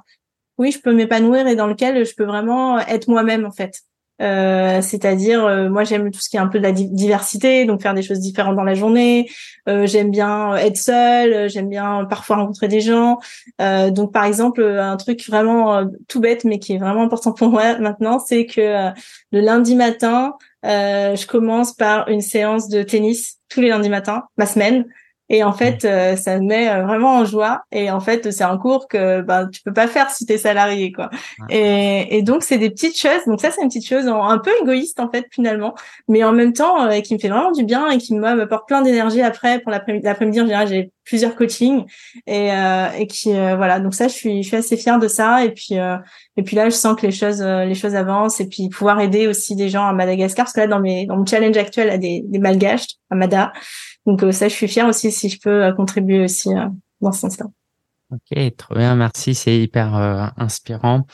oui, 0.60 0.72
je 0.72 0.80
peux 0.80 0.94
m'épanouir 0.94 1.48
et 1.48 1.56
dans 1.56 1.68
lequel 1.68 2.06
je 2.06 2.14
peux 2.14 2.26
vraiment 2.26 2.80
être 2.80 3.08
moi-même 3.08 3.46
en 3.46 3.52
fait. 3.52 3.82
Euh, 4.22 4.82
c'est-à-dire 4.82 5.46
euh, 5.46 5.70
moi 5.70 5.86
j'aime 5.86 6.12
tout 6.12 6.20
ce 6.20 6.30
qui 6.30 6.36
est 6.36 6.40
un 6.40 6.48
peu 6.48 6.60
de 6.60 6.64
la 6.64 6.74
diversité 6.74 7.64
donc 7.64 7.82
faire 7.82 7.94
des 7.94 8.02
choses 8.02 8.20
différentes 8.20 8.56
dans 8.56 8.64
la 8.64 8.74
journée. 8.74 9.30
Euh, 9.70 9.88
j'aime 9.88 10.12
bien 10.12 10.56
être 10.58 10.78
seule 10.78 11.50
j'aime 11.50 11.70
bien 11.70 12.06
parfois 12.10 12.38
rencontrer 12.38 12.68
des 12.68 12.82
gens. 12.82 13.20
Donc 13.60 14.12
par 14.12 14.26
exemple 14.26 14.64
un 14.64 14.98
truc 14.98 15.26
vraiment 15.28 15.86
tout 16.08 16.20
bête 16.20 16.44
mais 16.44 16.60
qui 16.60 16.74
est 16.74 16.78
vraiment 16.78 17.04
important 17.04 17.32
pour 17.32 17.50
moi 17.50 17.78
maintenant 17.80 18.20
c'est 18.20 18.46
que 18.46 18.92
le 19.32 19.40
lundi 19.40 19.76
matin 19.76 20.36
je 20.64 21.26
commence 21.26 21.74
par 21.74 22.10
une 22.10 22.22
séance 22.22 22.68
de 22.68 22.84
tennis 22.84 23.38
tous 23.48 23.62
les 23.62 23.70
lundis 23.70 23.90
matins 23.90 24.26
ma 24.38 24.46
semaine 24.46 24.86
et 25.32 25.44
en 25.44 25.54
fait, 25.54 25.86
euh, 25.86 26.16
ça 26.16 26.40
me 26.40 26.46
met 26.46 26.70
euh, 26.70 26.84
vraiment 26.84 27.18
en 27.18 27.26
joie. 27.26 27.62
Et 27.72 27.92
en 27.92 28.00
fait, 28.00 28.32
c'est 28.32 28.44
un 28.44 28.58
cours 28.58 28.88
que 28.88 29.22
ben 29.22 29.48
tu 29.48 29.62
peux 29.62 29.74
pas 29.74 29.88
faire 29.88 30.10
si 30.10 30.26
t'es 30.26 30.40
salarié, 30.40 30.92
quoi. 30.92 31.12
Et, 31.50 32.18
et 32.18 32.24
donc, 32.24 32.42
c'est 32.42 32.58
des 32.58 32.72
petites 32.72 33.00
choses. 33.00 33.24
Donc 33.28 33.40
ça, 33.40 33.52
c'est 33.52 33.62
une 33.62 33.68
petite 33.68 33.88
chose 33.88 34.08
un 34.08 34.40
peu 34.40 34.50
égoïste 34.62 35.00
en 35.00 35.10
fait 35.10 35.28
finalement, 35.32 35.76
mais 36.08 36.24
en 36.24 36.32
même 36.32 36.54
temps 36.54 36.84
euh, 36.86 37.00
qui 37.02 37.14
me 37.14 37.20
fait 37.20 37.30
vraiment 37.30 37.52
du 37.52 37.64
bien 37.64 37.90
et 37.90 38.00
qui 38.00 38.16
m'apporte 38.16 38.68
plein 38.68 38.82
d'énergie 38.82 39.22
après 39.22 39.60
pour 39.60 39.72
l'après-midi. 39.72 40.42
En 40.42 40.46
général, 40.46 40.68
j'ai 40.68 40.92
plusieurs 41.06 41.36
coachings 41.36 41.86
et, 42.28 42.50
et 42.98 43.08
qui 43.08 43.32
voilà. 43.34 43.80
Donc 43.80 43.96
ça, 43.96 44.08
je 44.08 44.14
suis 44.14 44.44
je 44.44 44.48
suis 44.48 44.58
assez 44.58 44.78
fière 44.78 45.00
de 45.00 45.08
ça. 45.08 45.44
Et 45.44 45.52
puis 45.52 45.76
et 45.76 46.44
puis 46.44 46.56
là, 46.56 46.70
je 46.70 46.76
sens 46.76 47.00
que 47.00 47.06
les 47.06 47.12
choses 47.12 47.42
les 47.42 47.76
choses 47.76 47.96
avancent 47.96 48.40
et 48.40 48.48
puis 48.48 48.70
pouvoir 48.70 49.00
aider 49.00 49.28
aussi 49.28 49.56
des 49.56 49.70
gens 49.70 49.88
à 49.88 49.94
Madagascar 49.94 50.46
parce 50.46 50.54
que 50.54 50.62
là, 50.62 50.68
dans 50.68 50.80
mes 50.80 51.06
dans 51.06 51.18
mon 51.18 51.26
challenge 51.26 51.58
actuel, 51.58 51.90
à 51.90 51.98
des 51.98 52.24
des 52.26 52.40
malgaches 52.40 52.88
à 53.10 53.16
Mada. 53.16 53.52
Donc 54.06 54.24
euh, 54.24 54.32
ça, 54.32 54.48
je 54.48 54.54
suis 54.54 54.68
fière 54.68 54.88
aussi 54.88 55.12
si 55.12 55.30
je 55.30 55.40
peux 55.40 55.64
euh, 55.66 55.74
contribuer 55.74 56.24
aussi 56.24 56.50
euh, 56.50 56.68
dans 57.02 57.12
ce 57.12 57.22
sens-là. 57.22 57.46
Ok, 58.12 58.56
trop 58.58 58.74
bien, 58.74 58.96
merci, 58.96 59.36
c'est 59.36 59.60
hyper 59.60 60.34
inspirant. 60.36 61.06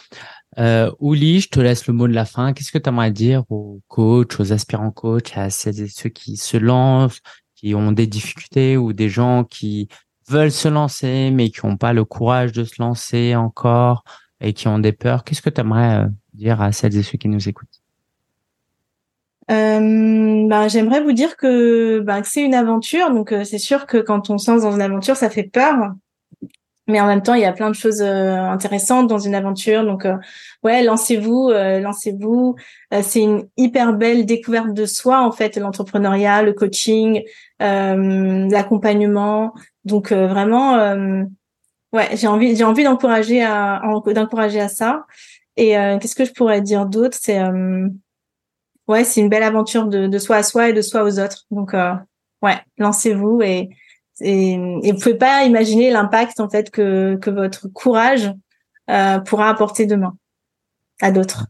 Euh, 0.57 0.89
Ouli, 0.99 1.41
je 1.41 1.49
te 1.49 1.59
laisse 1.59 1.87
le 1.87 1.93
mot 1.93 2.07
de 2.07 2.13
la 2.13 2.23
fin. 2.23 2.53
Qu'est-ce 2.53 2.71
que 2.71 2.77
tu 2.77 2.87
aimerais 2.87 3.11
dire 3.11 3.43
aux 3.49 3.81
coachs, 3.89 4.39
aux 4.39 4.53
aspirants 4.53 4.91
coachs, 4.91 5.33
à 5.35 5.49
celles 5.49 5.81
et 5.81 5.87
ceux 5.89 6.09
qui 6.09 6.37
se 6.37 6.55
lancent, 6.55 7.19
qui 7.55 7.75
ont 7.75 7.91
des 7.91 8.07
difficultés 8.07 8.77
ou 8.77 8.93
des 8.93 9.09
gens 9.09 9.43
qui 9.43 9.89
veulent 10.29 10.51
se 10.51 10.69
lancer 10.69 11.31
mais 11.31 11.49
qui 11.49 11.65
n'ont 11.65 11.75
pas 11.77 11.91
le 11.91 12.05
courage 12.05 12.53
de 12.53 12.63
se 12.63 12.81
lancer 12.81 13.35
encore 13.35 14.05
et 14.39 14.53
qui 14.53 14.69
ont 14.69 14.79
des 14.79 14.93
peurs? 14.93 15.25
Qu'est-ce 15.25 15.41
que 15.41 15.49
tu 15.49 15.59
aimerais 15.59 16.07
dire 16.33 16.61
à 16.61 16.71
celles 16.71 16.95
et 16.95 17.03
ceux 17.03 17.17
qui 17.17 17.27
nous 17.27 17.49
écoutent? 17.49 17.81
Euh, 19.51 20.47
bah, 20.47 20.67
j'aimerais 20.67 21.01
vous 21.01 21.11
dire 21.13 21.37
que, 21.37 21.99
bah, 21.99 22.21
que 22.21 22.27
c'est 22.27 22.41
une 22.43 22.55
aventure. 22.55 23.11
Donc 23.11 23.31
euh, 23.31 23.43
c'est 23.43 23.57
sûr 23.59 23.85
que 23.85 23.97
quand 23.97 24.29
on 24.29 24.37
se 24.37 24.51
lance 24.51 24.63
dans 24.63 24.73
une 24.73 24.81
aventure, 24.81 25.15
ça 25.15 25.29
fait 25.29 25.43
peur. 25.43 25.75
Mais 26.87 27.01
en 27.01 27.07
même 27.07 27.23
temps, 27.23 27.33
il 27.33 27.41
y 27.41 27.45
a 27.45 27.51
plein 27.51 27.69
de 27.69 27.75
choses 27.75 28.01
euh, 28.01 28.35
intéressantes 28.35 29.07
dans 29.07 29.17
une 29.17 29.33
aventure. 29.33 29.83
Donc 29.83 30.07
ouais, 30.63 30.83
lancez-vous, 30.83 31.49
lancez-vous. 31.51 32.55
c'est 33.01 33.21
une 33.21 33.47
hyper 33.57 33.93
belle 33.93 34.25
découverte 34.25 34.73
de 34.73 34.85
soi 34.85 35.21
en 35.21 35.31
fait, 35.31 35.57
l'entrepreneuriat, 35.57 36.43
le 36.43 36.53
coaching, 36.53 37.23
l'accompagnement. 37.59 39.53
Donc 39.83 40.11
vraiment, 40.11 40.75
ouais, 41.91 42.09
j'ai 42.13 42.27
envie, 42.27 42.55
j'ai 42.55 42.63
envie 42.63 42.83
d'encourager 42.83 43.43
à, 43.43 43.81
d'encourager 44.13 44.59
à 44.61 44.67
ça. 44.67 45.05
Et 45.57 45.71
qu'est-ce 45.99 46.15
que 46.15 46.25
je 46.25 46.33
pourrais 46.33 46.61
dire 46.61 46.85
d'autre? 46.85 47.17
C'est 47.19 47.39
ouais, 48.87 49.03
c'est 49.03 49.21
une 49.21 49.29
belle 49.29 49.43
aventure 49.43 49.87
de, 49.87 50.17
soi 50.17 50.37
à 50.37 50.43
soi 50.43 50.69
et 50.69 50.73
de 50.73 50.81
soi 50.81 51.03
aux 51.03 51.19
autres. 51.19 51.45
Donc, 51.51 51.73
euh, 51.73 51.93
ouais, 52.41 52.57
lancez-vous 52.77 53.41
et, 53.41 53.69
et, 54.21 54.53
et 54.53 54.91
vous 54.91 54.99
pouvez 54.99 55.15
pas 55.15 55.43
imaginer 55.43 55.91
l'impact 55.91 56.39
en 56.39 56.49
fait 56.49 56.69
que, 56.69 57.17
que 57.17 57.29
votre 57.29 57.67
courage 57.67 58.33
euh, 58.89 59.19
pourra 59.19 59.49
apporter 59.49 59.85
demain 59.87 60.15
à 61.01 61.11
d'autres. 61.11 61.47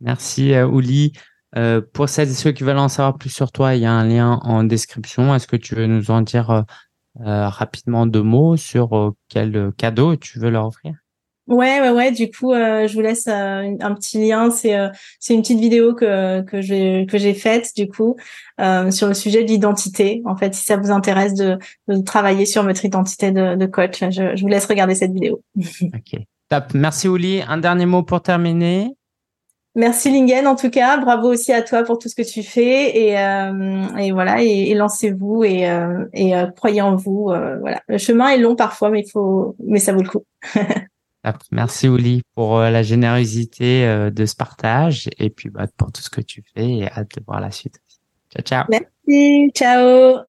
Merci 0.00 0.54
euh, 0.54 0.66
Ouli. 0.66 1.12
Euh, 1.56 1.80
pour 1.80 2.08
celles 2.08 2.28
et 2.28 2.34
ceux 2.34 2.52
qui 2.52 2.62
veulent 2.62 2.78
en 2.78 2.88
savoir 2.88 3.16
plus 3.16 3.30
sur 3.30 3.52
toi, 3.52 3.74
il 3.74 3.82
y 3.82 3.86
a 3.86 3.92
un 3.92 4.06
lien 4.06 4.38
en 4.42 4.64
description. 4.64 5.34
Est-ce 5.34 5.46
que 5.46 5.56
tu 5.56 5.74
veux 5.74 5.86
nous 5.86 6.10
en 6.10 6.22
dire 6.22 6.50
euh 6.50 6.62
rapidement 7.20 8.06
deux 8.06 8.22
mots 8.22 8.56
sur 8.56 9.12
quel 9.28 9.72
cadeau 9.76 10.14
tu 10.14 10.38
veux 10.38 10.50
leur 10.50 10.66
offrir? 10.66 10.94
Ouais, 11.48 11.80
ouais, 11.80 11.90
ouais. 11.90 12.12
Du 12.12 12.30
coup, 12.30 12.52
euh, 12.52 12.86
je 12.86 12.94
vous 12.94 13.00
laisse 13.00 13.26
euh, 13.26 13.74
un 13.80 13.94
petit 13.94 14.28
lien. 14.28 14.50
C'est 14.50 14.78
euh, 14.78 14.90
c'est 15.18 15.32
une 15.32 15.40
petite 15.40 15.58
vidéo 15.58 15.94
que 15.94 16.42
que 16.42 16.60
j'ai 16.60 17.06
que 17.06 17.16
j'ai 17.16 17.32
faite 17.32 17.72
du 17.74 17.88
coup 17.88 18.16
sur 18.90 19.08
le 19.08 19.14
sujet 19.14 19.44
de 19.44 19.48
l'identité. 19.48 20.22
En 20.26 20.36
fait, 20.36 20.54
si 20.54 20.64
ça 20.64 20.76
vous 20.76 20.90
intéresse 20.90 21.32
de, 21.34 21.58
de 21.88 22.02
travailler 22.02 22.44
sur 22.44 22.64
votre 22.64 22.84
identité 22.84 23.30
de, 23.30 23.54
de 23.54 23.66
coach, 23.66 24.00
je, 24.00 24.36
je, 24.36 24.42
vous 24.42 24.48
laisse 24.48 24.66
regarder 24.66 24.94
cette 24.94 25.12
vidéo. 25.12 25.40
ok, 25.56 26.20
top. 26.50 26.64
Merci 26.74 27.08
Ouli. 27.08 27.42
Un 27.48 27.56
dernier 27.56 27.86
mot 27.86 28.02
pour 28.02 28.20
terminer. 28.20 28.94
Merci 29.74 30.10
Lingen 30.10 30.46
en 30.46 30.56
tout 30.56 30.70
cas. 30.70 30.98
Bravo 30.98 31.28
aussi 31.28 31.52
à 31.52 31.62
toi 31.62 31.82
pour 31.82 31.98
tout 31.98 32.10
ce 32.10 32.14
que 32.14 32.28
tu 32.28 32.42
fais 32.42 32.94
et 32.94 33.12
et 33.98 34.12
voilà 34.12 34.42
et, 34.42 34.70
et 34.70 34.74
lancez-vous 34.74 35.44
et 35.44 35.70
et 36.12 36.32
croyez 36.56 36.82
en 36.82 36.94
vous. 36.96 37.32
voilà, 37.60 37.80
le 37.86 37.96
chemin 37.96 38.28
est 38.30 38.38
long 38.38 38.54
parfois, 38.54 38.90
mais 38.90 39.00
il 39.00 39.10
faut 39.10 39.56
mais 39.64 39.78
ça 39.78 39.92
vaut 39.92 40.02
le 40.02 40.08
coup. 40.10 40.24
Merci 41.50 41.88
Ouli 41.88 42.22
pour 42.34 42.58
euh, 42.58 42.70
la 42.70 42.82
générosité 42.82 43.84
euh, 43.84 44.10
de 44.10 44.24
ce 44.24 44.36
partage 44.36 45.08
et 45.18 45.30
puis 45.30 45.50
bah, 45.50 45.66
pour 45.76 45.92
tout 45.92 46.02
ce 46.02 46.10
que 46.10 46.20
tu 46.20 46.42
fais 46.54 46.70
et 46.70 46.90
hâte 46.90 47.16
de 47.16 47.24
voir 47.26 47.40
la 47.40 47.50
suite. 47.50 47.80
Ciao, 48.30 48.42
ciao. 48.42 48.64
Merci, 48.68 49.50
ciao. 49.54 50.24